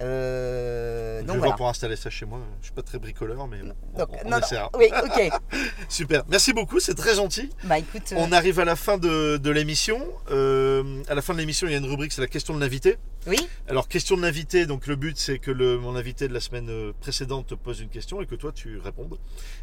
euh, 0.00 1.20
Je 1.20 1.24
donc 1.26 1.34
vais 1.34 1.38
voilà. 1.38 1.46
voir 1.50 1.56
pour 1.56 1.68
installer 1.68 1.96
ça 1.96 2.10
chez 2.10 2.26
moi. 2.26 2.38
Je 2.60 2.66
suis 2.66 2.74
pas 2.74 2.82
très 2.82 2.98
bricoleur, 2.98 3.46
mais 3.46 3.58
on, 3.62 3.98
Donc, 3.98 4.08
on 4.24 4.28
non, 4.28 4.36
non, 4.36 4.38
essaiera. 4.42 4.70
oui, 4.76 4.86
ok. 5.04 5.30
Super. 5.88 6.22
Merci 6.28 6.52
beaucoup, 6.52 6.80
c'est 6.80 6.94
très 6.94 7.14
gentil. 7.14 7.50
Bah 7.64 7.78
écoute, 7.78 8.12
euh, 8.12 8.16
On 8.18 8.32
arrive 8.32 8.60
à 8.60 8.64
la 8.64 8.76
fin 8.76 8.98
de, 8.98 9.36
de 9.36 9.50
l'émission. 9.50 10.00
Euh, 10.30 11.02
à 11.08 11.14
la 11.14 11.22
fin 11.22 11.32
de 11.34 11.38
l'émission, 11.38 11.66
il 11.66 11.72
y 11.72 11.74
a 11.74 11.78
une 11.78 11.86
rubrique, 11.86 12.12
c'est 12.12 12.20
la 12.20 12.26
question 12.26 12.54
de 12.54 12.60
l'invité. 12.60 12.96
Oui, 13.26 13.38
Alors, 13.68 13.88
question 13.88 14.16
de 14.16 14.22
l'invité, 14.22 14.66
donc 14.66 14.86
le 14.86 14.96
but 14.96 15.16
c'est 15.18 15.38
que 15.38 15.50
le, 15.50 15.78
mon 15.78 15.96
invité 15.96 16.28
de 16.28 16.34
la 16.34 16.40
semaine 16.40 16.68
euh, 16.68 16.92
précédente 17.00 17.46
te 17.48 17.54
pose 17.54 17.80
une 17.80 17.88
question 17.88 18.20
et 18.20 18.26
que 18.26 18.34
toi 18.34 18.52
tu 18.52 18.78
répondes 18.78 19.18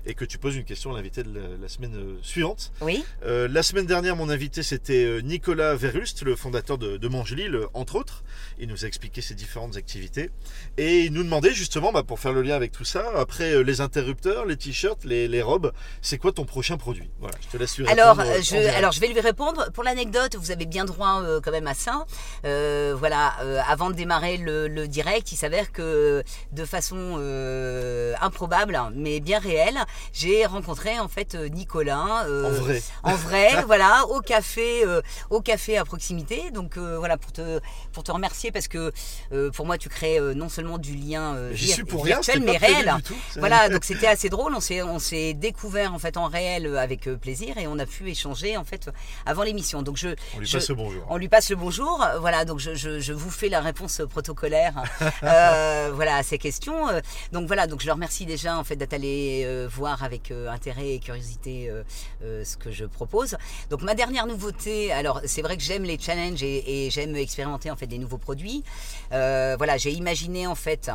et 0.06 0.13
que 0.13 0.26
tu 0.26 0.38
poses 0.38 0.56
une 0.56 0.63
question 0.63 0.91
à 0.91 0.95
l'invité 0.97 1.24
de 1.24 1.34
la, 1.34 1.47
la 1.62 1.67
semaine 1.67 1.95
euh, 1.95 2.17
suivante. 2.21 2.71
oui, 2.82 3.04
Euh, 3.26 3.47
la 3.47 3.63
semaine 3.63 3.86
dernière, 3.86 4.15
mon 4.15 4.30
invité 4.30 4.63
c'était 4.63 5.21
Nicolas 5.24 5.76
Verust, 5.76 6.24
le 6.24 6.36
fondateur 6.36 6.78
de, 6.78 6.97
de 6.97 7.08
Mangelil, 7.08 7.60
entre 7.74 7.95
autres. 7.95 8.24
Il 8.60 8.67
nous 8.69 8.84
a 8.86 8.88
expliqué 8.88 9.21
ses 9.21 9.36
différentes 9.36 9.78
activités 9.78 10.30
et 10.78 11.02
il 11.02 11.13
nous 11.13 11.24
demandait 11.24 11.54
justement, 11.54 11.91
bah, 11.91 12.04
pour 12.04 12.19
faire 12.19 12.34
le 12.34 12.41
lien 12.41 12.56
avec 12.56 12.71
tout 12.71 12.86
ça, 12.86 13.12
après 13.15 13.63
les 13.63 13.82
interrupteurs, 13.82 14.45
les 14.45 14.58
t-shirts, 14.58 15.04
les, 15.06 15.28
les 15.28 15.41
robes, 15.41 15.71
c'est 16.02 16.17
quoi 16.17 16.32
ton 16.32 16.45
prochain 16.45 16.78
produit? 16.78 17.10
Voilà, 17.19 17.36
je 17.41 17.47
te 17.47 17.58
laisse 17.58 17.78
lui 17.78 17.86
répondre, 17.86 18.24
je, 18.41 18.56
alors, 18.78 18.91
je 18.91 19.00
vais 19.00 19.08
lui 19.08 19.19
répondre. 19.19 19.69
Pour 19.74 19.84
l'anecdote, 19.84 20.36
vous 20.36 20.52
avez 20.52 20.65
bien 20.65 20.86
droit 20.86 21.21
euh, 21.21 21.39
quand 21.41 21.52
même 21.52 21.67
à 21.67 21.74
ça. 21.74 22.06
Euh, 22.45 22.95
voilà, 22.97 23.34
avant 23.67 23.89
de 23.89 23.95
démarrer 23.95 24.37
le, 24.37 24.67
le 24.67 24.87
direct, 24.87 25.31
il 25.31 25.35
s'avère 25.35 25.71
que 25.71 26.23
de 26.51 26.65
façon 26.65 27.15
euh, 27.17 28.13
improbable, 28.21 28.79
mais 28.95 29.19
bien 29.19 29.39
réelle, 29.39 29.77
j'ai 30.13 30.45
rencontré 30.45 30.99
en 30.99 31.07
fait 31.07 31.35
euh, 31.35 31.47
Nicolas. 31.49 32.25
euh, 32.27 32.45
en 32.47 32.51
vrai. 32.51 32.81
en 33.03 33.15
vrai, 33.15 33.49
voilà, 33.65 34.05
au 34.09 34.21
café, 34.21 34.85
euh, 34.85 35.01
au 35.29 35.41
café 35.41 35.77
à 35.77 35.85
proximité. 35.85 36.51
Donc 36.51 36.77
euh, 36.77 36.97
voilà, 36.97 37.17
pour 37.17 37.31
te, 37.31 37.59
pour 37.93 38.03
te 38.03 38.11
remercier 38.11 38.51
parce 38.51 38.67
que 38.67 38.91
euh, 39.31 39.49
pour 39.51 39.65
moi, 39.65 39.77
tu 39.77 39.89
crées 39.89 40.19
euh, 40.19 40.33
non 40.33 40.49
seulement 40.49 40.77
du 40.77 40.95
lien 40.95 41.35
euh, 41.35 41.51
rien, 41.53 41.75
virtuel, 42.19 42.41
mais 42.41 42.57
réel. 42.57 42.93
tout. 43.05 43.15
Voilà, 43.37 43.69
donc 43.69 43.83
c'était 43.85 44.07
assez 44.07 44.29
drôle. 44.29 44.53
On 44.55 44.59
s'est, 44.59 44.81
on 44.81 44.99
s'est 44.99 45.33
découvert 45.33 45.93
en 45.93 45.99
fait 45.99 46.17
en 46.17 46.27
réel 46.27 46.65
euh, 46.67 46.77
avec 46.79 47.07
euh, 47.07 47.17
plaisir 47.17 47.57
et 47.57 47.67
on 47.67 47.79
a 47.79 47.85
pu 47.85 48.09
échanger 48.09 48.57
en 48.57 48.63
fait 48.63 48.89
avant 49.25 49.43
l'émission. 49.43 49.81
Donc 49.81 49.97
je, 49.97 50.09
On 50.35 50.39
lui 50.39 50.45
je- 50.47 50.57
passe 50.57 50.69
le 50.69 50.75
bonjour. 50.75 51.03
on 51.09 51.17
lui 51.17 51.29
passe 51.29 51.49
le 51.49 51.55
bonjour. 51.55 52.05
Voilà, 52.19 52.45
donc 52.45 52.59
je, 52.59 52.75
je, 52.75 52.99
je 52.99 53.13
vous 53.13 53.29
fait 53.41 53.49
la 53.49 53.62
réponse 53.62 54.04
protocolaire 54.08 54.84
euh, 55.23 55.91
voilà, 55.95 56.17
à 56.17 56.23
ces 56.23 56.38
questions. 56.38 56.86
Donc 57.32 57.47
voilà, 57.47 57.65
donc 57.65 57.82
je 57.82 57.88
leur 57.88 57.95
remercie 57.95 58.27
déjà 58.27 58.56
en 58.56 58.63
fait 58.63 58.75
d'être 58.75 58.93
allé 58.93 59.43
euh, 59.45 59.67
voir 59.67 60.04
avec 60.04 60.30
euh, 60.30 60.47
intérêt 60.47 60.89
et 60.89 60.99
curiosité 60.99 61.71
euh, 61.71 62.45
ce 62.45 62.56
que 62.56 62.69
je 62.71 62.86
propose. 62.86 63.36
Donc 63.71 63.82
ma 63.82 63.95
dernière 63.95 64.27
nouveauté, 64.27 64.91
alors 64.91 65.21
c'est 65.25 65.41
vrai 65.41 65.58
que 65.58 65.63
j'aime 65.63 65.84
les 65.84 65.97
challenges 65.97 66.43
et, 66.43 66.86
et 66.86 66.91
j'aime 66.91 67.15
expérimenter 67.15 67.71
en 67.71 67.75
fait 67.75 67.88
des 67.88 67.97
nouveaux 67.97 68.19
produits. 68.19 68.63
voilà, 69.10 69.77
j'ai 69.77 69.91
imaginé 69.91 70.45
en 70.45 70.56
fait 70.56 70.91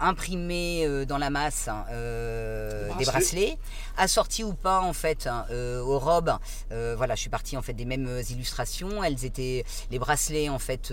imprimer 0.00 1.04
dans 1.06 1.18
la 1.18 1.30
masse 1.30 1.68
des 2.98 3.04
bracelets, 3.04 3.58
assortis 3.96 4.44
ou 4.44 4.54
pas 4.54 4.80
en 4.80 4.92
fait 4.92 5.26
hein, 5.26 5.44
aux 5.50 5.98
robes. 5.98 6.34
voilà, 6.70 7.16
je 7.16 7.20
suis 7.22 7.30
partie 7.30 7.56
en 7.56 7.62
fait 7.62 7.72
des 7.72 7.84
mêmes 7.84 8.22
illustrations. 8.30 9.02
Elles 9.02 9.24
étaient 9.24 9.64
les 9.90 9.98
bracelets 9.98 10.48
en 10.48 10.58
fait 10.58 10.92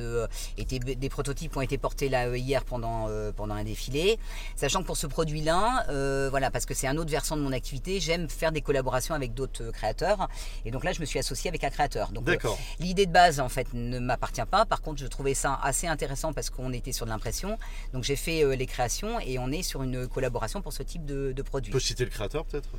étaient 0.57 0.70
des 0.79 1.09
prototypes 1.09 1.55
ont 1.57 1.61
été 1.61 1.77
portés 1.77 2.09
là 2.09 2.35
hier 2.35 2.63
pendant 2.63 3.07
pendant 3.35 3.55
un 3.55 3.63
défilé. 3.63 4.19
Sachant 4.55 4.81
que 4.81 4.87
pour 4.87 4.97
ce 4.97 5.07
produit-là, 5.07 5.85
euh, 5.89 6.27
voilà, 6.29 6.51
parce 6.51 6.65
que 6.65 6.73
c'est 6.73 6.87
un 6.87 6.97
autre 6.97 7.09
versant 7.09 7.37
de 7.37 7.41
mon 7.41 7.51
activité, 7.51 7.99
j'aime 7.99 8.29
faire 8.29 8.51
des 8.51 8.61
collaborations 8.61 9.15
avec 9.15 9.33
d'autres 9.33 9.71
créateurs. 9.71 10.27
Et 10.65 10.71
donc 10.71 10.83
là, 10.83 10.93
je 10.93 11.01
me 11.01 11.05
suis 11.05 11.19
associé 11.19 11.49
avec 11.49 11.63
un 11.63 11.69
créateur. 11.69 12.11
Donc 12.11 12.27
euh, 12.29 12.37
l'idée 12.79 13.05
de 13.05 13.11
base, 13.11 13.39
en 13.39 13.49
fait, 13.49 13.67
ne 13.73 13.99
m'appartient 13.99 14.41
pas. 14.49 14.65
Par 14.65 14.81
contre, 14.81 15.01
je 15.01 15.07
trouvais 15.07 15.33
ça 15.33 15.59
assez 15.63 15.87
intéressant 15.87 16.33
parce 16.33 16.49
qu'on 16.49 16.73
était 16.73 16.91
sur 16.91 17.05
de 17.05 17.11
l'impression. 17.11 17.57
Donc 17.93 18.03
j'ai 18.03 18.15
fait 18.15 18.43
euh, 18.43 18.55
les 18.55 18.65
créations 18.65 19.19
et 19.19 19.39
on 19.39 19.51
est 19.51 19.63
sur 19.63 19.83
une 19.83 20.07
collaboration 20.07 20.61
pour 20.61 20.73
ce 20.73 20.83
type 20.83 21.05
de, 21.05 21.31
de 21.31 21.41
produit. 21.41 21.71
Tu 21.71 21.73
peux 21.73 21.79
citer 21.79 22.03
le 22.03 22.11
créateur 22.11 22.45
peut-être? 22.45 22.69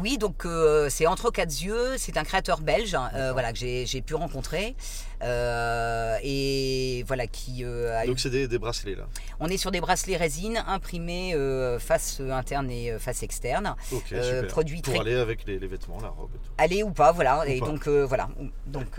Oui, 0.00 0.18
donc 0.18 0.46
c'est 0.88 1.06
Entre 1.06 1.30
quatre 1.30 1.62
yeux. 1.62 1.96
C'est 1.98 2.16
un 2.16 2.24
créateur 2.24 2.60
belge, 2.60 2.96
voilà, 3.12 3.52
que 3.52 3.58
j'ai 3.58 4.02
pu 4.02 4.14
rencontrer. 4.14 4.76
Et 5.22 7.04
voilà, 7.06 7.26
qui 7.26 7.64
a 7.64 8.06
Donc 8.06 8.20
c'est 8.20 8.30
des, 8.30 8.48
des 8.48 8.58
bracelets 8.58 8.94
là 8.94 9.06
On 9.38 9.48
est 9.48 9.56
sur 9.56 9.70
des 9.70 9.80
bracelets 9.80 10.16
résine 10.16 10.62
imprimés 10.66 11.34
euh, 11.34 11.78
face 11.78 12.20
interne 12.20 12.70
et 12.70 12.90
euh, 12.90 12.98
face 12.98 13.22
externe. 13.22 13.74
Ok, 13.92 14.12
euh, 14.12 14.46
Produit 14.48 14.82
Pour 14.82 15.00
aller 15.00 15.14
avec 15.14 15.46
les, 15.46 15.58
vêtements, 15.58 16.00
la 16.00 16.08
robe. 16.08 16.30
Aller 16.58 16.82
ou 16.82 16.90
pas, 16.90 17.12
voilà. 17.12 17.44
et 17.46 17.60
donc 17.60 17.88
voilà. 17.88 18.28
Donc, 18.66 18.98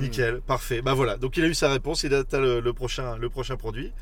Nickel, 0.00 0.40
parfait. 0.40 0.82
Bah 0.82 0.94
voilà, 0.94 1.16
donc 1.16 1.36
il 1.36 1.44
a 1.44 1.46
eu 1.46 1.54
sa 1.54 1.70
réponse, 1.70 2.02
il 2.02 2.14
a 2.14 2.22
le, 2.32 2.72
prochain, 2.72 3.16
le 3.16 3.28
prochain 3.28 3.56
produit. 3.56 3.92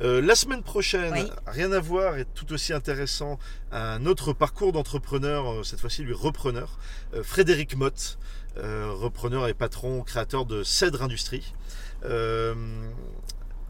la 0.00 0.34
semaine 0.34 0.62
prochaine, 0.62 1.28
rien 1.46 1.72
à 1.72 1.80
voir 1.80 2.18
et 2.18 2.24
tout 2.24 2.52
aussi 2.52 2.72
intéressant, 2.72 3.38
un 3.72 4.06
autre 4.06 4.32
parcours 4.32 4.72
d'entrepreneur, 4.72 5.64
cette 5.64 5.80
fois-ci 5.80 6.02
lui 6.02 6.14
repreneur, 6.14 6.78
Frédéric 7.22 7.76
Mott, 7.76 8.18
repreneur 8.56 9.48
et 9.48 9.54
patron, 9.54 10.02
créateur 10.02 10.46
de 10.46 10.62
Cèdre 10.62 11.02
Industrie. 11.02 11.54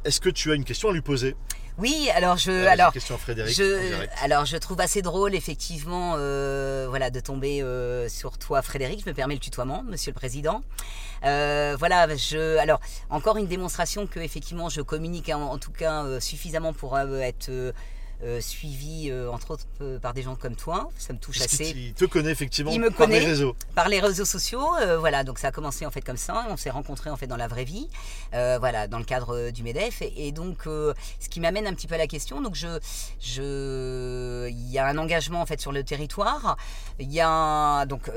Est-ce 0.05 0.21
que 0.21 0.29
tu 0.31 0.53
as 0.53 0.55
une 0.55 0.65
question 0.65 0.91
à 0.91 0.93
lui 0.93 1.01
poser? 1.01 1.35
Oui, 1.77 2.09
alors 2.15 2.37
je, 2.37 2.53
euh, 2.53 2.71
alors, 2.71 2.93
Frédéric, 3.19 3.57
je, 3.57 4.07
alors 4.23 4.45
je 4.45 4.57
trouve 4.57 4.81
assez 4.81 5.03
drôle 5.03 5.35
effectivement, 5.35 6.15
euh, 6.17 6.87
voilà, 6.89 7.11
de 7.11 7.19
tomber 7.19 7.63
euh, 7.63 8.09
sur 8.09 8.39
toi, 8.39 8.63
Frédéric. 8.63 9.03
Je 9.05 9.11
me 9.11 9.15
permets 9.15 9.35
le 9.35 9.41
tutoiement, 9.41 9.83
Monsieur 9.83 10.13
le 10.13 10.15
Président. 10.15 10.63
voilà, 11.23 12.07
je, 12.15 12.59
alors 12.59 12.81
encore 13.11 13.39
une 13.39 13.49
démonstration 13.49 14.07
que 14.07 14.21
effectivement 14.21 14.69
je 14.69 14.83
communique 14.83 15.31
en, 15.31 15.43
en 15.43 15.59
tout 15.59 15.73
cas 15.73 16.21
suffisamment 16.21 16.73
pour 16.73 16.97
être 16.97 17.51
euh, 18.25 18.41
suivi 18.41 19.11
euh, 19.11 19.31
entre 19.31 19.51
autres 19.51 19.67
euh, 19.83 19.99
par 19.99 20.15
des 20.15 20.23
gens 20.23 20.35
comme 20.35 20.57
toi. 20.57 20.91
Ça 20.97 21.13
me 21.13 21.19
touche 21.19 21.43
assez. 21.43 21.75
Il 21.77 21.93
te 21.93 22.07
connaît 22.07 22.31
effectivement 22.31 22.71
il 22.71 22.81
me 22.81 22.89
par 22.89 22.97
connaît 22.97 23.21
les 23.21 23.27
réseaux. 23.27 23.55
Par 23.75 23.91
les 23.91 24.01
réseaux 24.01 24.25
sociaux, 24.25 24.67
voilà. 24.99 25.25
Donc 25.25 25.39
ça 25.39 25.49
a 25.49 25.53
commencé 25.53 25.85
en 25.85 25.91
fait 25.91 26.01
comme 26.01 26.17
ça. 26.17 26.47
On 26.49 26.57
s'est 26.57 26.71
rencontrés 26.71 27.11
en 27.11 27.17
fait 27.17 27.27
dans 27.27 27.37
la 27.37 27.49
vraie 27.49 27.65
vie, 27.65 27.89
voilà, 28.33 28.89
dans 28.89 28.99
le 28.99 29.05
cadre 29.05 29.51
du 29.51 29.63
Medef. 29.63 30.01
Et, 30.01 30.33
donc, 30.33 30.63
ce 30.65 31.29
qui 31.29 31.41
m'amène 31.41 31.67
un 31.67 31.75
petit 31.75 31.87
peu 31.87 31.97
à 31.97 31.99
la 31.99 32.07
question. 32.07 32.41
Donc 32.41 32.55
je, 32.55 32.79
je, 33.21 34.49
il 34.49 34.71
y 34.71 34.79
a 34.79 34.87
un 34.87 34.97
engagement 34.97 35.43
en 35.43 35.47
fait 35.47 35.61
sur 35.61 35.73
le 35.73 35.85
territoire. 35.85 36.57
Il 36.99 37.13
y 37.13 37.21
a 37.21 37.85
donc, 37.87 38.07
ça 38.07 38.13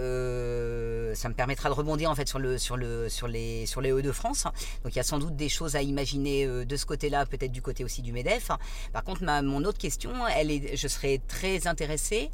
me 1.30 1.34
permettra 1.34 1.70
de 1.70 1.74
rebondir 1.74 2.10
en 2.10 2.15
fait 2.15 2.30
sur 2.30 2.39
le, 2.39 2.58
sur 2.58 2.78
le, 2.78 3.10
sur 3.10 3.28
les, 3.28 3.65
sur 3.65 3.82
les 3.82 3.91
Hauts-de-France. 3.91 4.46
Donc 4.84 4.93
il 4.93 4.96
y 4.96 5.02
a 5.02 5.04
sans 5.04 5.20
doute 5.20 5.36
des 5.36 5.50
choses 5.50 5.76
à 5.76 5.82
imaginer 5.82 6.48
de 6.65 6.78
ce 6.78 6.86
côté-là, 6.86 7.26
peut-être 7.26 7.52
du 7.52 7.62
côté 7.62 7.84
aussi 7.84 8.02
du 8.02 8.13
Medef. 8.13 8.52
Par 8.93 9.04
contre, 9.04 9.24
ma, 9.24 9.41
mon 9.41 9.63
autre 9.65 9.78
question 9.78 9.96
elle 10.36 10.51
est, 10.51 10.75
je 10.75 10.88
serais 10.88 11.19
très 11.27 11.67
intéressée 11.67 12.29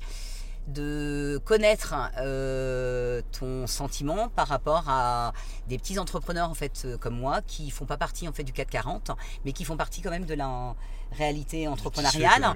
de 0.67 1.41
connaître 1.43 1.93
euh, 2.17 3.21
ton 3.37 3.67
sentiment 3.67 4.29
par 4.29 4.47
rapport 4.47 4.85
à 4.87 5.33
des 5.67 5.77
petits 5.77 5.99
entrepreneurs 5.99 6.49
en 6.49 6.53
fait 6.53 6.83
euh, 6.85 6.97
comme 6.97 7.17
moi 7.17 7.41
qui 7.45 7.69
font 7.69 7.85
pas 7.85 7.97
partie 7.97 8.27
en 8.27 8.31
fait 8.31 8.43
du 8.43 8.53
440 8.53 9.11
mais 9.43 9.51
qui 9.51 9.65
font 9.65 9.75
partie 9.75 10.01
quand 10.01 10.11
même 10.11 10.25
de 10.25 10.33
la 10.33 10.75
réalité 11.11 11.67
entrepreneuriale. 11.67 12.53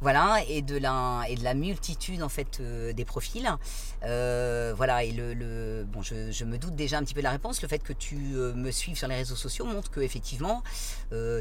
voilà 0.00 0.42
et 0.48 0.62
de 0.62 0.78
la 0.78 1.22
et 1.28 1.34
de 1.34 1.44
la 1.44 1.54
multitude 1.54 2.22
en 2.22 2.28
fait 2.28 2.60
euh, 2.60 2.92
des 2.92 3.04
profils. 3.04 3.48
Voilà 4.02 5.04
et 5.04 5.12
le, 5.12 5.84
bon 5.84 6.02
je, 6.02 6.44
me 6.44 6.58
doute 6.58 6.74
déjà 6.74 6.98
un 6.98 7.04
petit 7.04 7.14
peu 7.14 7.20
de 7.20 7.24
la 7.24 7.32
réponse. 7.32 7.62
Le 7.62 7.68
fait 7.68 7.82
que 7.82 7.92
tu 7.92 8.16
me 8.16 8.70
suives 8.70 8.96
sur 8.96 9.08
les 9.08 9.16
réseaux 9.16 9.36
sociaux 9.36 9.64
montre 9.64 9.90
que 9.90 10.00
effectivement 10.00 10.62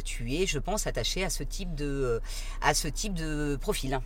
tu 0.03 0.33
es 0.33 0.45
je 0.45 0.59
pense 0.59 0.87
attaché 0.87 1.23
à 1.23 1.29
ce 1.29 1.43
type 1.43 1.75
de 1.75 2.21
à 2.61 2.73
ce 2.73 2.87
type 2.87 3.13
de 3.13 3.57
profil. 3.59 3.99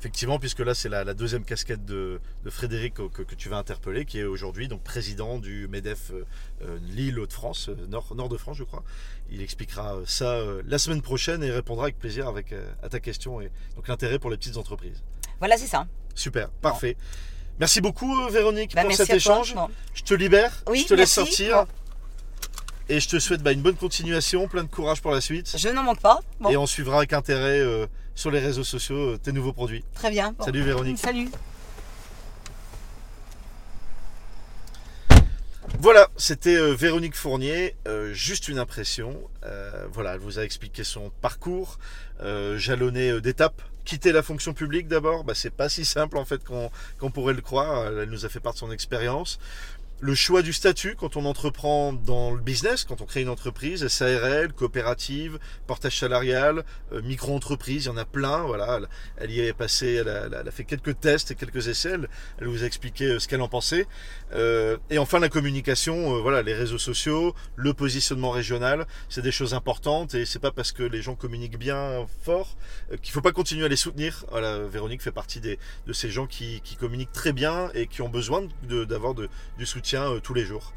Effectivement 0.00 0.38
puisque 0.38 0.60
là 0.60 0.74
c'est 0.74 0.88
la, 0.88 1.04
la 1.04 1.14
deuxième 1.14 1.44
casquette 1.44 1.84
de, 1.84 2.20
Frédéric 2.48 2.94
que, 2.94 3.34
tu 3.34 3.48
vas 3.48 3.56
interpeller, 3.56 4.04
qui 4.04 4.18
est 4.20 4.24
aujourd'hui 4.24 4.68
donc 4.68 4.82
président 4.82 5.38
du 5.38 5.68
MEDEF 5.68 6.10
euh, 6.10 6.24
euh, 6.62 6.78
Lille 6.88 7.18
Hauts-de-France, 7.18 7.70
euh, 7.70 7.86
nord, 7.88 8.14
nord 8.14 8.28
de 8.28 8.36
France 8.36 8.56
je 8.56 8.64
crois. 8.64 8.84
Il 9.30 9.42
expliquera 9.42 9.96
ça 10.06 10.38
la 10.66 10.78
semaine 10.78 11.02
prochaine 11.02 11.42
et 11.42 11.50
répondra 11.50 11.84
avec 11.84 11.98
plaisir 11.98 12.28
avec, 12.28 12.54
à 12.82 12.88
ta 12.88 13.00
question 13.00 13.40
et 13.40 13.50
donc 13.74 13.88
l'intérêt 13.88 14.18
pour 14.18 14.30
les 14.30 14.36
petites 14.36 14.56
entreprises. 14.56 15.02
Voilà, 15.40 15.56
c'est 15.56 15.66
ça. 15.66 15.86
Super, 16.14 16.48
parfait. 16.50 16.96
Merci 17.58 17.80
beaucoup 17.80 18.28
Véronique 18.28 18.74
bah, 18.74 18.82
pour 18.82 18.92
cet 18.92 19.10
échange. 19.10 19.54
Je 19.94 20.02
te 20.02 20.14
libère, 20.14 20.62
je 20.72 20.84
te 20.84 20.94
laisse 20.94 21.12
sortir. 21.12 21.66
Et 22.88 23.00
je 23.00 23.08
te 23.08 23.18
souhaite 23.18 23.42
bah, 23.42 23.50
une 23.50 23.62
bonne 23.62 23.74
continuation, 23.74 24.46
plein 24.46 24.62
de 24.62 24.68
courage 24.68 25.02
pour 25.02 25.10
la 25.10 25.20
suite. 25.20 25.56
Je 25.56 25.68
n'en 25.70 25.82
manque 25.82 26.00
pas. 26.00 26.20
Et 26.48 26.56
on 26.56 26.66
suivra 26.66 26.98
avec 26.98 27.12
intérêt 27.12 27.58
euh, 27.58 27.86
sur 28.14 28.30
les 28.30 28.38
réseaux 28.38 28.62
sociaux 28.62 29.14
euh, 29.14 29.18
tes 29.18 29.32
nouveaux 29.32 29.52
produits. 29.52 29.84
Très 29.94 30.10
bien. 30.10 30.36
Salut 30.40 30.62
Véronique. 30.62 30.98
Salut. 30.98 31.28
Voilà, 35.80 36.08
c'était 36.16 36.56
euh, 36.56 36.74
Véronique 36.74 37.16
Fournier, 37.16 37.74
juste 38.12 38.48
une 38.48 38.58
impression. 38.58 39.16
voilà, 39.92 40.14
elle 40.14 40.20
vous 40.20 40.38
a 40.38 40.42
expliqué 40.42 40.84
son 40.84 41.10
parcours, 41.20 41.78
jalonné 42.56 43.20
d'étapes. 43.20 43.62
Quitter 43.84 44.10
la 44.10 44.24
fonction 44.24 44.52
publique 44.52 44.88
d'abord, 44.88 45.22
bah, 45.22 45.34
c'est 45.36 45.54
pas 45.54 45.68
si 45.68 45.84
simple 45.84 46.16
en 46.18 46.24
fait 46.24 46.42
qu'on 46.44 47.10
pourrait 47.10 47.34
le 47.34 47.40
croire. 47.40 47.86
Elle 47.86 48.10
nous 48.10 48.26
a 48.26 48.28
fait 48.28 48.40
part 48.40 48.54
de 48.54 48.58
son 48.58 48.72
expérience 48.72 49.38
le 50.00 50.14
choix 50.14 50.42
du 50.42 50.52
statut 50.52 50.94
quand 50.94 51.16
on 51.16 51.24
entreprend 51.24 51.92
dans 51.94 52.30
le 52.30 52.40
business, 52.40 52.84
quand 52.84 53.00
on 53.00 53.06
crée 53.06 53.22
une 53.22 53.30
entreprise, 53.30 53.86
SARL, 53.88 54.52
coopérative, 54.52 55.38
portage 55.66 55.98
salarial, 55.98 56.64
euh, 56.92 57.00
micro-entreprise, 57.02 57.84
il 57.84 57.86
y 57.86 57.90
en 57.90 57.96
a 57.96 58.04
plein. 58.04 58.42
Voilà, 58.42 58.80
elle, 59.16 59.30
y 59.30 59.40
est 59.40 59.54
passée, 59.54 59.94
elle 59.94 60.08
a, 60.08 60.50
fait 60.50 60.64
quelques 60.64 61.00
tests 61.00 61.30
et 61.30 61.34
quelques 61.34 61.68
essais. 61.68 61.94
Elle, 62.38 62.46
vous 62.46 62.62
a 62.62 62.66
expliqué 62.66 63.04
euh, 63.06 63.18
ce 63.18 63.26
qu'elle 63.26 63.40
en 63.40 63.48
pensait. 63.48 63.86
Euh, 64.34 64.76
et 64.90 64.98
enfin 64.98 65.18
la 65.18 65.30
communication, 65.30 66.20
voilà, 66.20 66.42
les 66.42 66.54
réseaux 66.54 66.78
sociaux, 66.78 67.34
le 67.54 67.72
positionnement 67.72 68.30
régional, 68.30 68.86
c'est 69.08 69.22
des 69.22 69.32
choses 69.32 69.54
importantes 69.54 70.14
et 70.14 70.26
c'est 70.26 70.38
pas 70.38 70.50
parce 70.50 70.72
que 70.72 70.82
les 70.82 71.00
gens 71.00 71.14
communiquent 71.14 71.58
bien 71.58 72.06
fort 72.22 72.56
qu'il 73.02 73.12
faut 73.12 73.20
pas 73.20 73.32
continuer 73.32 73.64
à 73.64 73.68
les 73.68 73.76
soutenir. 73.76 74.26
Voilà, 74.30 74.58
Véronique 74.58 75.02
fait 75.02 75.12
partie 75.12 75.40
des, 75.40 75.58
de 75.86 75.92
ces 75.92 76.10
gens 76.10 76.26
qui, 76.26 76.60
qui 76.62 76.76
communiquent 76.76 77.12
très 77.12 77.32
bien 77.32 77.70
et 77.74 77.86
qui 77.86 78.02
ont 78.02 78.08
besoin 78.08 78.46
d'avoir 78.62 79.14
du 79.14 79.66
soutien 79.66 79.85
euh, 79.94 80.20
tous 80.20 80.34
les 80.34 80.44
jours. 80.44 80.72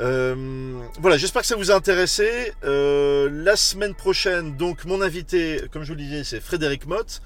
Euh, 0.00 0.80
voilà, 1.00 1.18
j'espère 1.18 1.42
que 1.42 1.48
ça 1.48 1.56
vous 1.56 1.70
a 1.70 1.74
intéressé. 1.74 2.52
Euh, 2.64 3.28
la 3.30 3.56
semaine 3.56 3.94
prochaine, 3.94 4.56
donc, 4.56 4.84
mon 4.86 5.02
invité, 5.02 5.60
comme 5.70 5.82
je 5.82 5.88
vous 5.88 5.98
le 5.98 6.02
disais, 6.02 6.24
c'est 6.24 6.40
Frédéric 6.40 6.86
Mott, 6.86 7.20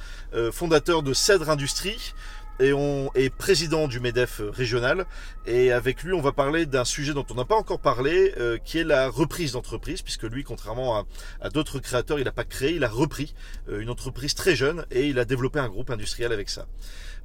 fondateur 0.53 1.03
de 1.03 1.15
Cèdre 1.15 1.49
Industrie 1.49 2.13
et 2.61 2.73
on 2.73 3.11
est 3.15 3.31
président 3.31 3.89
du 3.89 4.01
MEDEF 4.01 4.41
régional. 4.53 5.07
Et 5.47 5.73
avec 5.73 6.03
lui, 6.03 6.13
on 6.13 6.21
va 6.21 6.33
parler 6.33 6.67
d'un 6.67 6.85
sujet 6.85 7.15
dont 7.15 7.27
on 7.31 7.35
n'a 7.35 7.45
pas 7.45 7.57
encore 7.57 7.81
parlé, 7.81 8.33
qui 8.65 8.79
est 8.79 8.85
la 8.85 9.09
reprise 9.09 9.53
d'entreprise, 9.53 10.03
puisque 10.03 10.25
lui, 10.25 10.45
contrairement 10.45 11.05
à, 11.41 11.51
d'autres 11.51 11.79
créateurs, 11.79 12.19
il 12.19 12.25
n'a 12.25 12.33
pas 12.33 12.45
créé, 12.45 12.75
il 12.75 12.85
a 12.85 12.89
repris 12.89 13.35
une 13.69 13.91
entreprise 13.91 14.35
très 14.35 14.57
jeune 14.57 14.87
et 14.91 15.07
il 15.07 15.19
a 15.19 15.25
développé 15.25 15.59
un 15.59 15.69
groupe 15.69 15.91
industriel 15.91 16.33
avec 16.33 16.51
ça. 16.51 16.67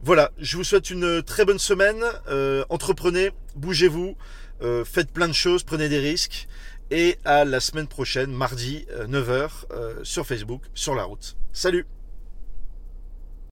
Voilà, 0.03 0.31
je 0.39 0.57
vous 0.57 0.63
souhaite 0.63 0.89
une 0.89 1.21
très 1.21 1.45
bonne 1.45 1.59
semaine. 1.59 2.03
Euh, 2.27 2.65
entreprenez, 2.69 3.29
bougez-vous, 3.55 4.15
euh, 4.63 4.83
faites 4.83 5.11
plein 5.11 5.27
de 5.27 5.33
choses, 5.33 5.61
prenez 5.61 5.89
des 5.89 5.99
risques. 5.99 6.47
Et 6.89 7.19
à 7.23 7.45
la 7.45 7.59
semaine 7.59 7.87
prochaine, 7.87 8.31
mardi 8.31 8.87
9h, 9.07 9.49
euh, 9.71 9.99
sur 10.03 10.25
Facebook, 10.25 10.63
sur 10.73 10.95
la 10.95 11.03
route. 11.03 11.37
Salut 11.53 11.85